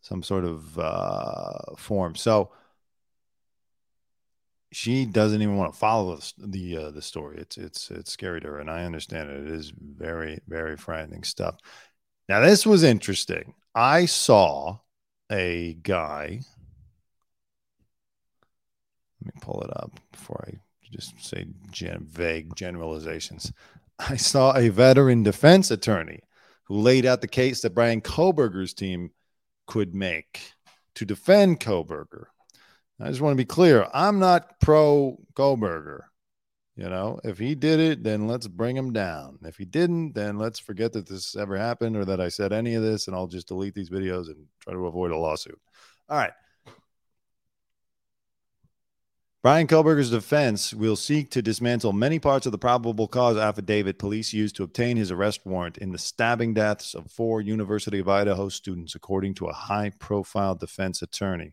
[0.00, 2.16] some sort of uh, form.
[2.16, 2.50] So
[4.72, 7.38] she doesn't even want to follow the uh, the story.
[7.38, 9.46] It's it's it's scary to her, and I understand it.
[9.46, 11.56] It is very very frightening stuff.
[12.28, 13.54] Now this was interesting.
[13.76, 14.78] I saw
[15.30, 16.40] a guy.
[19.20, 20.54] Let me pull it up before I
[20.90, 23.52] just say gen- vague generalizations.
[23.98, 26.20] I saw a veteran defense attorney
[26.64, 29.10] who laid out the case that Bryan Kohberger's team
[29.66, 30.52] could make
[30.94, 32.28] to defend Kohberger.
[32.98, 33.88] I just want to be clear.
[33.92, 36.04] I'm not pro Kohberger.
[36.76, 39.38] You know, if he did it, then let's bring him down.
[39.44, 42.74] If he didn't, then let's forget that this ever happened or that I said any
[42.74, 45.58] of this, and I'll just delete these videos and try to avoid a lawsuit.
[46.10, 46.32] All right.
[49.42, 54.34] Bryan Kohberger's defense will seek to dismantle many parts of the probable cause affidavit police
[54.34, 58.50] used to obtain his arrest warrant in the stabbing deaths of four University of Idaho
[58.50, 61.52] students, according to a high profile defense attorney.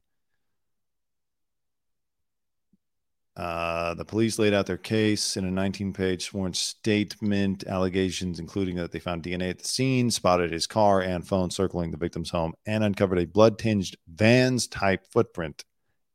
[3.35, 8.75] Uh, the police laid out their case in a 19 page sworn statement, allegations including
[8.75, 12.29] that they found DNA at the scene, spotted his car and phone circling the victim's
[12.29, 15.65] home, and uncovered a blood tinged Vans type footprint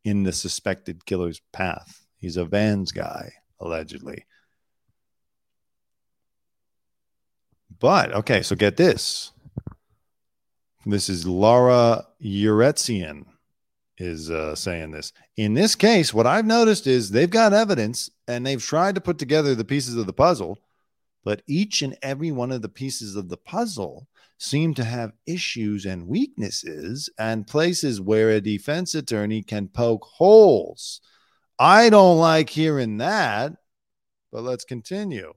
[0.04, 2.06] in the suspected killer's path.
[2.18, 4.24] He's a Vans guy, allegedly.
[7.80, 9.32] But, okay, so get this.
[10.86, 13.24] This is Laura Yeretsian
[14.00, 15.12] is uh, saying this.
[15.36, 19.18] In this case, what I've noticed is they've got evidence and they've tried to put
[19.18, 20.58] together the pieces of the puzzle,
[21.24, 24.06] but each and every one of the pieces of the puzzle
[24.38, 31.00] seem to have issues and weaknesses and places where a defense attorney can poke holes.
[31.58, 33.54] I don't like hearing that,
[34.30, 35.32] but let's continue.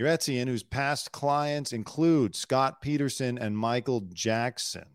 [0.00, 4.86] Yeretsian, whose past clients include Scott Peterson and Michael Jackson.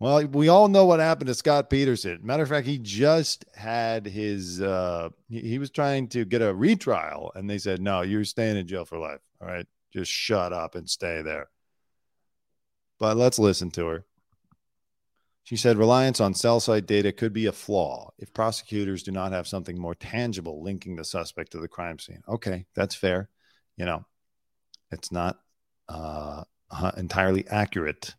[0.00, 2.20] Well, we all know what happened to Scott Peterson.
[2.22, 7.32] Matter of fact, he just had his uh he, was trying to get a retrial
[7.34, 9.66] and they said, "No, you're staying in jail for life." All right.
[9.92, 11.48] Just shut up and stay there.
[12.98, 14.04] But let's listen to her.
[15.44, 19.32] She said reliance on cell site data could be a flaw if prosecutors do not
[19.32, 22.22] have something more tangible linking the suspect to the crime scene.
[22.26, 23.28] Okay, that's fair.
[23.76, 24.06] You know,
[24.90, 25.38] it's not
[25.88, 26.44] uh,
[26.96, 28.14] entirely accurate,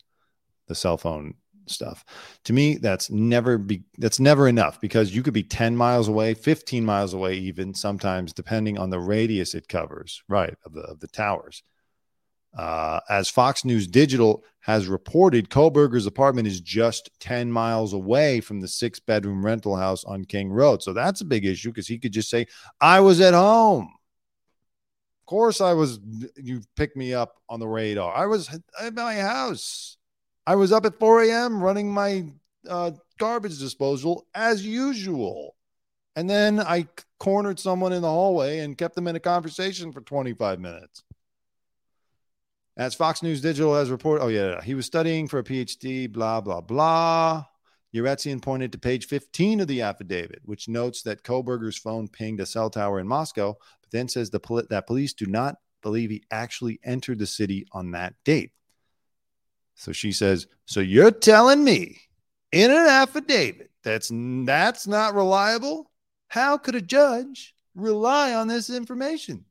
[0.68, 1.34] the cell phone
[1.68, 2.06] stuff.
[2.46, 6.34] To me, that's never be that's never enough because you could be 10 miles away,
[6.34, 11.00] 15 miles away, even sometimes, depending on the radius it covers, right, of the of
[11.00, 11.64] the towers.
[12.58, 18.62] Uh, as Fox News Digital has reported, Kohberger's apartment is just 10 miles away from
[18.62, 20.82] the six bedroom rental house on King Road.
[20.82, 22.48] So that's a big issue because he could just say,
[22.80, 23.92] I was at home.
[25.22, 26.00] Of course, I was,
[26.38, 28.16] you picked me up on the radar.
[28.16, 28.50] I was
[28.80, 29.98] at my house.
[30.48, 31.62] I was up at 4 a.m.
[31.62, 32.26] running my
[32.68, 35.56] uh, garbage disposal as usual.
[36.16, 36.88] And then I
[37.20, 41.04] cornered someone in the hallway and kept them in a conversation for 25 minutes.
[42.78, 46.42] As Fox News Digital has reported, oh, yeah, he was studying for a PhD, blah,
[46.42, 47.46] blah, blah.
[47.94, 52.46] Yeretsian pointed to page 15 of the affidavit, which notes that Kohberger's phone pinged a
[52.46, 56.80] cell tower in Moscow, but then says the that police do not believe he actually
[56.84, 58.52] entered the city on that date.
[59.76, 62.02] So she says, "So you're telling me
[62.52, 65.92] in an affidavit that's that's not reliable?
[66.30, 69.46] How could a judge rely on this information?"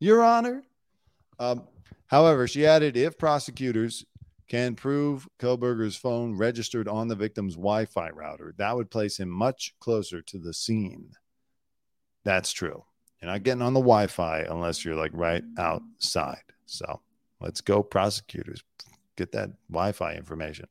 [0.00, 0.64] Your Honor.
[1.38, 1.64] Um,
[2.06, 4.04] however, she added, if prosecutors
[4.48, 9.74] can prove Kohberger's phone registered on the victim's Wi-Fi router, that would place him much
[9.78, 11.12] closer to the scene.
[12.24, 12.84] That's true.
[13.20, 16.42] You're not getting on the Wi-Fi unless you're like right outside.
[16.66, 17.00] So
[17.40, 18.62] let's go, prosecutors
[19.18, 20.66] get that Wi Fi information.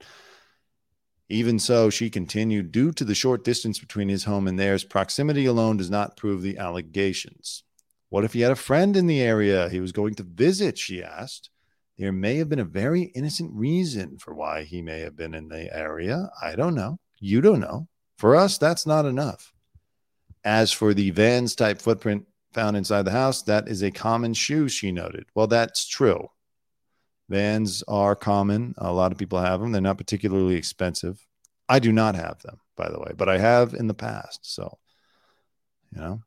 [1.30, 5.45] Even so, she continued, due to the short distance between his home and theirs, proximity
[5.45, 7.64] alone does not prove the allegations.
[8.10, 10.78] What if he had a friend in the area he was going to visit?
[10.78, 11.50] She asked.
[11.98, 15.50] There may have been a very innocent reason for why he may have been in
[15.50, 16.30] the area.
[16.41, 17.00] I don't know.
[17.20, 17.88] You don't know.
[18.18, 19.52] For us, that's not enough.
[20.45, 24.70] As for the Vans type footprint found inside the house, that is a common shoe,
[24.70, 25.26] she noted.
[25.36, 26.30] Well, that's true.
[27.30, 28.73] Vans are common.
[28.78, 29.71] A lot of people have them.
[29.71, 31.25] They're not particularly expensive.
[31.67, 34.39] I do not have them, by the way, but I have in the past.
[34.43, 34.78] So,
[35.93, 36.21] you know,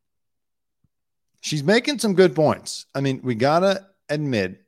[1.40, 2.86] she's making some good points.
[2.94, 4.62] I mean, we got to admit,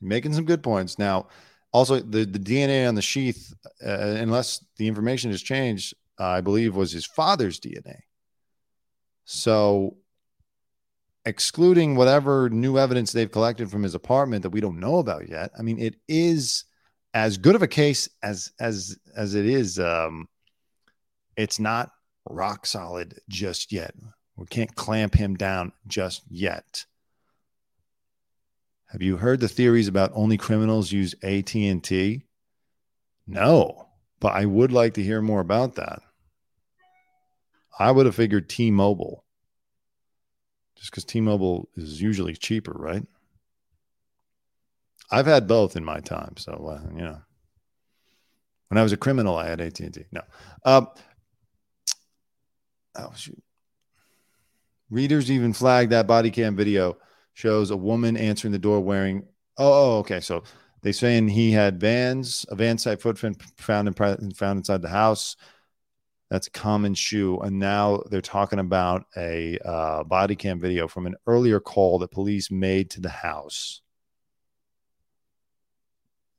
[0.00, 0.98] making some good points.
[0.98, 1.28] Now,
[1.72, 3.52] also, the, the DNA on the sheath,
[3.84, 8.00] uh, unless the information has changed, uh, I believe was his father's DNA.
[9.24, 9.96] So
[11.24, 15.50] excluding whatever new evidence they've collected from his apartment that we don't know about yet.
[15.58, 16.64] I mean, it is
[17.14, 19.78] as good of a case as as as it is.
[19.78, 20.28] Um,
[21.36, 21.90] it's not
[22.28, 23.94] rock solid just yet.
[24.36, 26.84] We can't clamp him down just yet.
[28.86, 32.24] Have you heard the theories about only criminals use AT&T?
[33.26, 33.88] No,
[34.20, 36.00] but I would like to hear more about that.
[37.78, 39.24] I would have figured T-Mobile
[40.78, 43.04] Just because T-Mobile is usually cheaper, right?
[45.10, 47.18] I've had both in my time, so uh, you know.
[48.68, 50.04] When I was a criminal, I had AT and T.
[50.12, 50.20] No,
[50.64, 50.88] um,
[52.96, 53.42] oh shoot.
[54.90, 56.98] Readers even flagged that body cam video
[57.32, 59.22] shows a woman answering the door wearing.
[59.56, 60.20] Oh, oh okay.
[60.20, 60.44] So
[60.82, 63.94] they saying he had Vans, a Vans type footprint found in
[64.32, 65.36] found inside the house.
[66.30, 71.06] That's a common shoe, and now they're talking about a uh, body cam video from
[71.06, 73.80] an earlier call that police made to the house.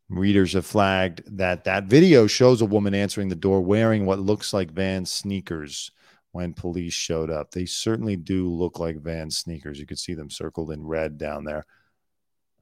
[0.09, 4.53] Readers have flagged that that video shows a woman answering the door wearing what looks
[4.53, 5.91] like Vans sneakers
[6.31, 7.51] when police showed up.
[7.51, 9.79] They certainly do look like Vans sneakers.
[9.79, 11.65] You could see them circled in red down there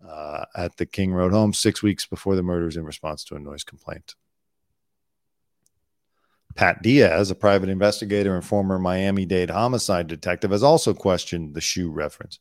[0.05, 3.39] uh, at the King Road home six weeks before the murders in response to a
[3.39, 4.15] noise complaint.
[6.58, 11.62] Pat Diaz, a private investigator and former Miami Dade homicide detective, has also questioned the
[11.62, 12.39] shoe reference.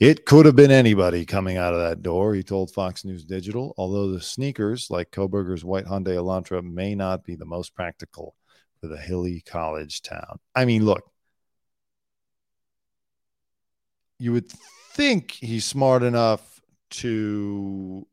[0.00, 3.74] It could have been anybody coming out of that door, he told Fox News Digital,
[3.76, 8.34] although the sneakers, like Kohberger's white Hyundai Elantra, may not be the most practical
[8.80, 10.40] for the hilly college town.
[10.54, 11.04] I mean, look,
[14.18, 14.50] you would
[14.92, 18.06] think he's smart enough to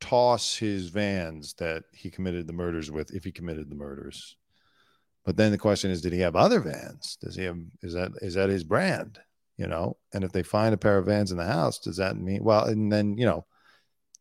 [0.00, 4.36] toss his vans that he committed the murders with if he committed the murders.
[5.28, 7.18] But then the question is, did he have other vans?
[7.20, 9.20] Does he have is that is that his brand?
[9.58, 12.16] you know and if they find a pair of vans in the house does that
[12.16, 13.44] mean well and then you know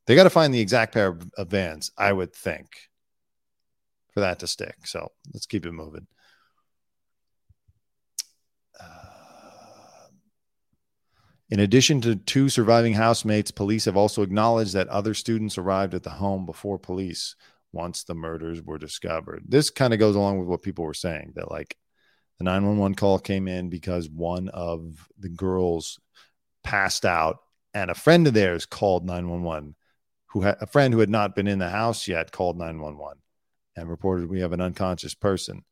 [0.06, 2.90] they got to find the exact pair of, of vans i would think
[4.14, 6.08] for that to stick so let's keep it moving
[8.80, 10.08] uh,
[11.50, 16.04] in addition to two surviving housemates, police have also acknowledged that other students arrived at
[16.04, 17.36] the home before police
[17.72, 19.44] once the murders were discovered.
[19.48, 21.78] This kind of goes along with what people were saying that, like,
[22.38, 26.00] the 911 call came in because one of the girls
[26.64, 27.40] passed out,
[27.74, 29.76] and a friend of theirs called 911,
[30.28, 33.18] who had a friend who had not been in the house yet called 911
[33.78, 35.64] and reported we have an unconscious person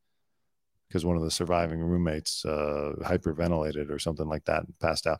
[0.87, 5.19] because one of the surviving roommates uh, hyperventilated or something like that and passed out.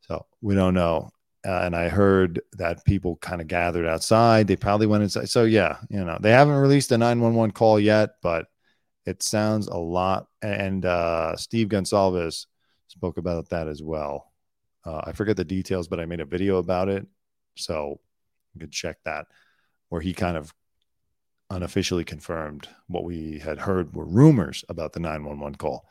[0.00, 1.10] So we don't know.
[1.44, 4.46] Uh, and I heard that people kind of gathered outside.
[4.46, 5.28] They probably went inside.
[5.28, 8.46] So yeah, you know, they haven't released a 911 call yet, but
[9.04, 10.28] it sounds a lot.
[10.40, 12.46] And uh, Steve Goncalves
[12.88, 14.32] spoke about that as well.
[14.86, 17.06] Uh, I forget the details, but I made a video about it.
[17.56, 18.00] So
[18.54, 19.26] you could check that,
[19.88, 20.54] where he kind of
[21.50, 25.88] unofficially confirmed what we had heard were rumors about the 911 call.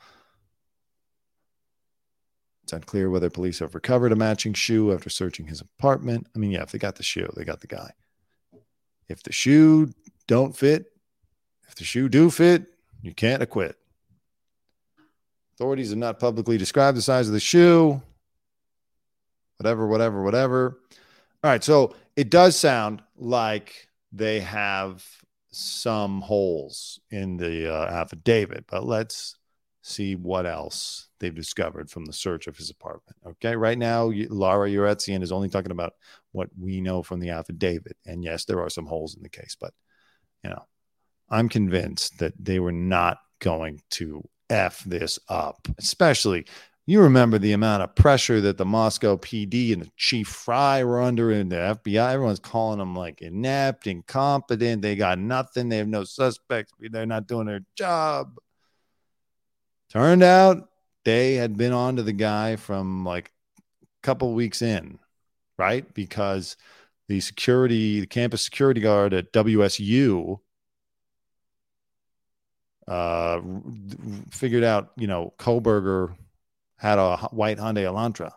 [2.63, 6.27] It's unclear whether police have recovered a matching shoe after searching his apartment.
[6.35, 7.91] I mean, yeah, if they got the shoe, they got the guy.
[9.09, 9.91] If the shoe
[10.27, 10.85] don't fit,
[11.67, 12.65] if the shoe do fit,
[13.01, 13.77] you can't acquit.
[15.55, 18.01] Authorities have not publicly described the size of the shoe.
[19.57, 20.79] Whatever, whatever, whatever.
[21.43, 21.63] All right.
[21.63, 25.05] So it does sound like they have
[25.51, 29.35] some holes in the uh, affidavit, but let's
[29.83, 33.17] see what else they've discovered from the search of his apartment.
[33.27, 33.55] Okay.
[33.55, 35.93] Right now, Laura Yeretsian is only talking about
[36.31, 37.97] what we know from the affidavit.
[38.05, 39.73] And yes, there are some holes in the case, but,
[40.43, 40.65] you know,
[41.29, 46.45] I'm convinced that they were not going to F this up, especially
[46.85, 51.01] you remember the amount of pressure that the Moscow PD and the Chief Fry were
[51.01, 52.13] under in the FBI.
[52.13, 54.81] Everyone's calling them like inept, incompetent.
[54.81, 55.69] They got nothing.
[55.69, 56.73] They have no suspects.
[56.79, 58.37] They're not doing their job.
[59.93, 60.69] Turned out
[61.05, 63.31] they had been on to the guy from like
[63.83, 64.97] a couple weeks in,
[65.57, 65.91] right?
[65.93, 66.57] Because
[67.07, 70.39] the security, the campus security guard at WSU
[72.87, 73.41] uh,
[74.31, 76.15] figured out, you know, Kohberger
[76.77, 78.31] had a white Hyundai Elantra.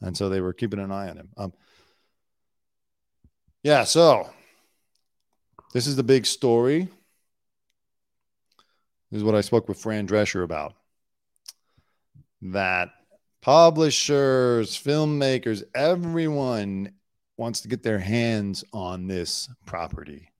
[0.00, 1.28] And so they were keeping an eye on him.
[1.36, 1.52] Um,
[3.62, 4.30] yeah, so
[5.74, 6.88] this is the big story.
[9.12, 10.74] This is what I spoke with Fran Drescher about.
[12.40, 12.88] That
[13.42, 16.94] publishers, filmmakers, everyone
[17.36, 20.30] wants to get their hands on this property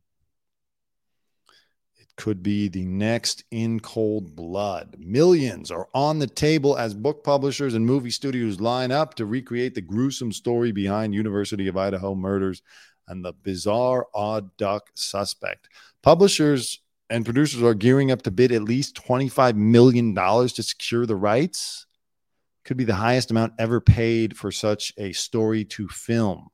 [1.98, 4.96] It could be the next in cold blood.
[4.98, 9.74] Millions are on the table as book publishers and movie studios line up to recreate
[9.74, 12.62] the gruesome story behind University of Idaho murders
[13.08, 15.68] and the bizarre odd duck suspect.
[16.02, 16.80] Publishers
[17.10, 21.86] and producers are gearing up to bid at least $25 million to secure the rights.
[22.64, 26.48] Could be the highest amount ever paid for such a story to film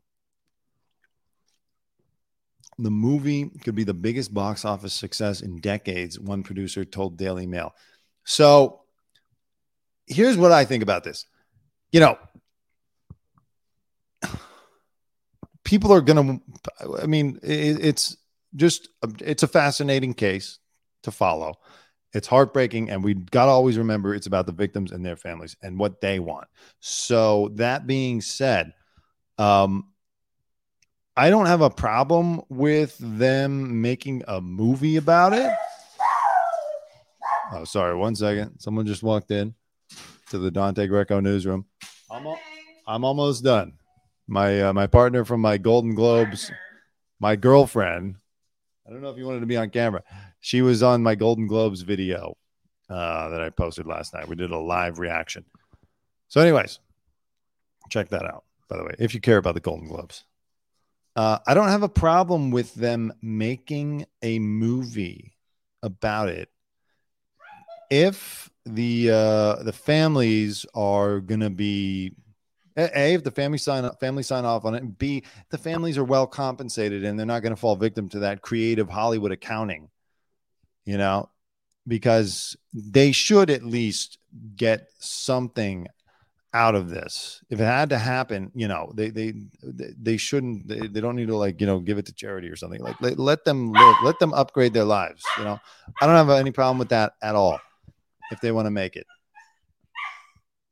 [2.78, 7.46] the movie could be the biggest box office success in decades, one producer told Daily
[7.46, 7.74] Mail.
[8.24, 8.82] So
[10.07, 11.26] here's what I think about this
[11.90, 12.18] you know,
[15.64, 16.40] people are going to,
[17.03, 18.16] I mean, it, it's
[18.55, 18.88] just,
[19.20, 20.59] it's a fascinating case
[21.03, 21.55] to follow.
[22.14, 25.57] It's heartbreaking, and we got to always remember it's about the victims and their families
[25.62, 26.49] and what they want.
[26.80, 28.72] So, that being said,
[29.36, 29.88] um,
[31.16, 35.53] I don't have a problem with them making a movie about it.
[37.53, 37.96] Oh, sorry.
[37.96, 38.59] One second.
[38.61, 39.55] Someone just walked in
[40.30, 41.66] to the Dante Greco newsroom.
[42.11, 42.38] I'm, al-
[42.86, 43.74] I'm almost done.
[44.26, 46.53] My uh, my partner from my Golden Globes,
[47.18, 48.16] my girlfriend.
[48.89, 50.03] I don't know if you wanted to be on camera.
[50.41, 52.39] She was on my Golden Globes video
[52.89, 54.28] uh, that I posted last night.
[54.28, 55.45] We did a live reaction.
[56.28, 56.78] So, anyways,
[57.91, 58.45] check that out.
[58.70, 60.24] By the way, if you care about the Golden Globes,
[61.16, 65.36] uh, I don't have a problem with them making a movie
[65.82, 66.49] about it
[67.91, 72.12] if the uh, the families are gonna be
[72.78, 76.04] a if the family sign family sign off on it and b the families are
[76.04, 79.88] well compensated and they're not going to fall victim to that creative hollywood accounting
[80.88, 81.28] you know?
[81.86, 84.18] Because they should at least
[84.56, 85.86] get something
[86.54, 87.42] out of this.
[87.50, 91.28] If it had to happen you know they they they shouldn't they, they don't need
[91.28, 92.82] to like you know give it to charity or something.
[92.82, 95.60] Like let, let them live let them upgrade their lives you know?
[96.00, 97.60] I don't have any problem with that at all
[98.30, 99.06] if they want to make it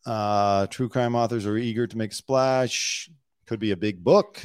[0.07, 3.11] uh, true crime authors are eager to make a splash.
[3.47, 4.43] Could be a big book,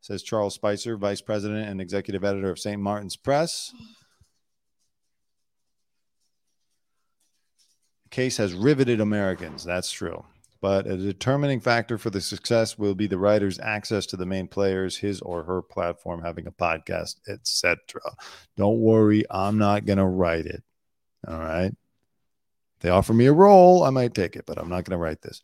[0.00, 2.80] says Charles Spicer, vice president and executive editor of St.
[2.80, 3.72] Martin's Press.
[8.10, 9.64] Case has riveted Americans.
[9.64, 10.24] That's true.
[10.60, 14.48] But a determining factor for the success will be the writer's access to the main
[14.48, 17.78] players, his or her platform, having a podcast, etc.
[18.56, 20.62] Don't worry, I'm not going to write it.
[21.26, 21.74] All right
[22.84, 25.22] they offer me a role, I might take it, but I'm not going to write
[25.22, 25.40] this.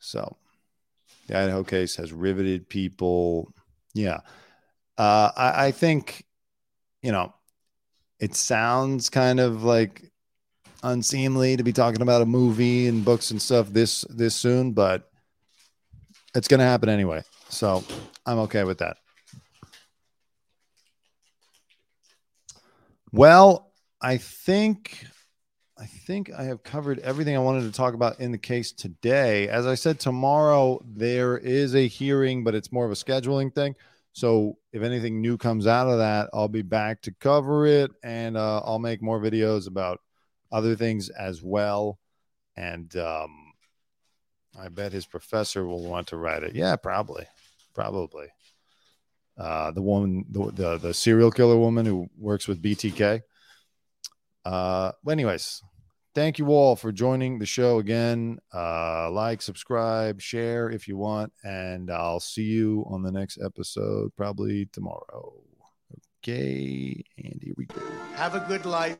[0.00, 0.36] So,
[1.26, 3.54] the Idaho case has riveted people.
[3.94, 4.18] Yeah.
[4.98, 6.26] Uh, I, I think,
[7.00, 7.32] you know,
[8.20, 10.12] it sounds kind of like
[10.82, 15.10] unseemly to be talking about a movie and books and stuff this this soon, but
[16.34, 17.22] it's going to happen anyway.
[17.48, 17.82] So
[18.26, 18.98] I'm okay with that.
[23.10, 23.66] Well,
[24.00, 25.06] I think
[25.78, 29.48] I think I have covered everything I wanted to talk about in the case today.
[29.48, 33.74] As I said, tomorrow there is a hearing, but it's more of a scheduling thing.
[34.12, 38.38] So if anything new comes out of that, I'll be back to cover it and
[38.38, 40.00] uh, I'll make more videos about
[40.50, 41.98] other things as well.
[42.56, 43.52] And um,
[44.58, 46.54] I bet his professor will want to write it.
[46.54, 47.26] Yeah, probably.
[47.74, 48.28] Probably.
[49.36, 53.20] Uh, the woman, the, the, the serial killer woman who works with BTK.
[54.46, 55.60] Uh, anyways,
[56.14, 58.38] thank you all for joining the show again.
[58.54, 64.14] Uh, like, subscribe, share if you want, and I'll see you on the next episode,
[64.16, 65.32] probably tomorrow.
[66.22, 67.82] Okay, and here we go.
[68.14, 68.98] Have a good life.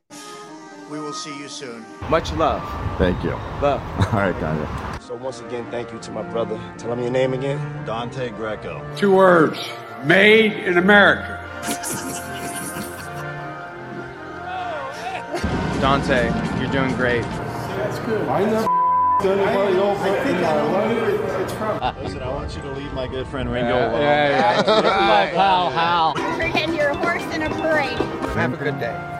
[0.90, 1.84] We will see you soon.
[2.08, 2.62] Much love.
[2.98, 3.30] Thank you.
[3.62, 3.80] Love.
[4.12, 5.00] All right, Daniel.
[5.00, 6.60] So once again, thank you to my brother.
[6.76, 7.84] Tell him your name again.
[7.84, 8.84] Dante Greco.
[8.96, 9.60] Two words:
[10.04, 12.22] made in America.
[15.80, 16.26] Dante,
[16.60, 17.22] you're doing great.
[17.22, 18.26] That's good.
[18.28, 18.66] I never
[19.22, 21.40] done anybody else in my life.
[21.42, 21.82] It's from.
[21.82, 24.00] Uh, listen, I want you to leave my good friend Ringo Yeah, alone.
[24.00, 24.80] yeah, yeah.
[24.80, 26.14] My pal, Hal.
[26.38, 27.98] Pretend you're a horse in a parade.
[28.36, 29.15] Have a good day.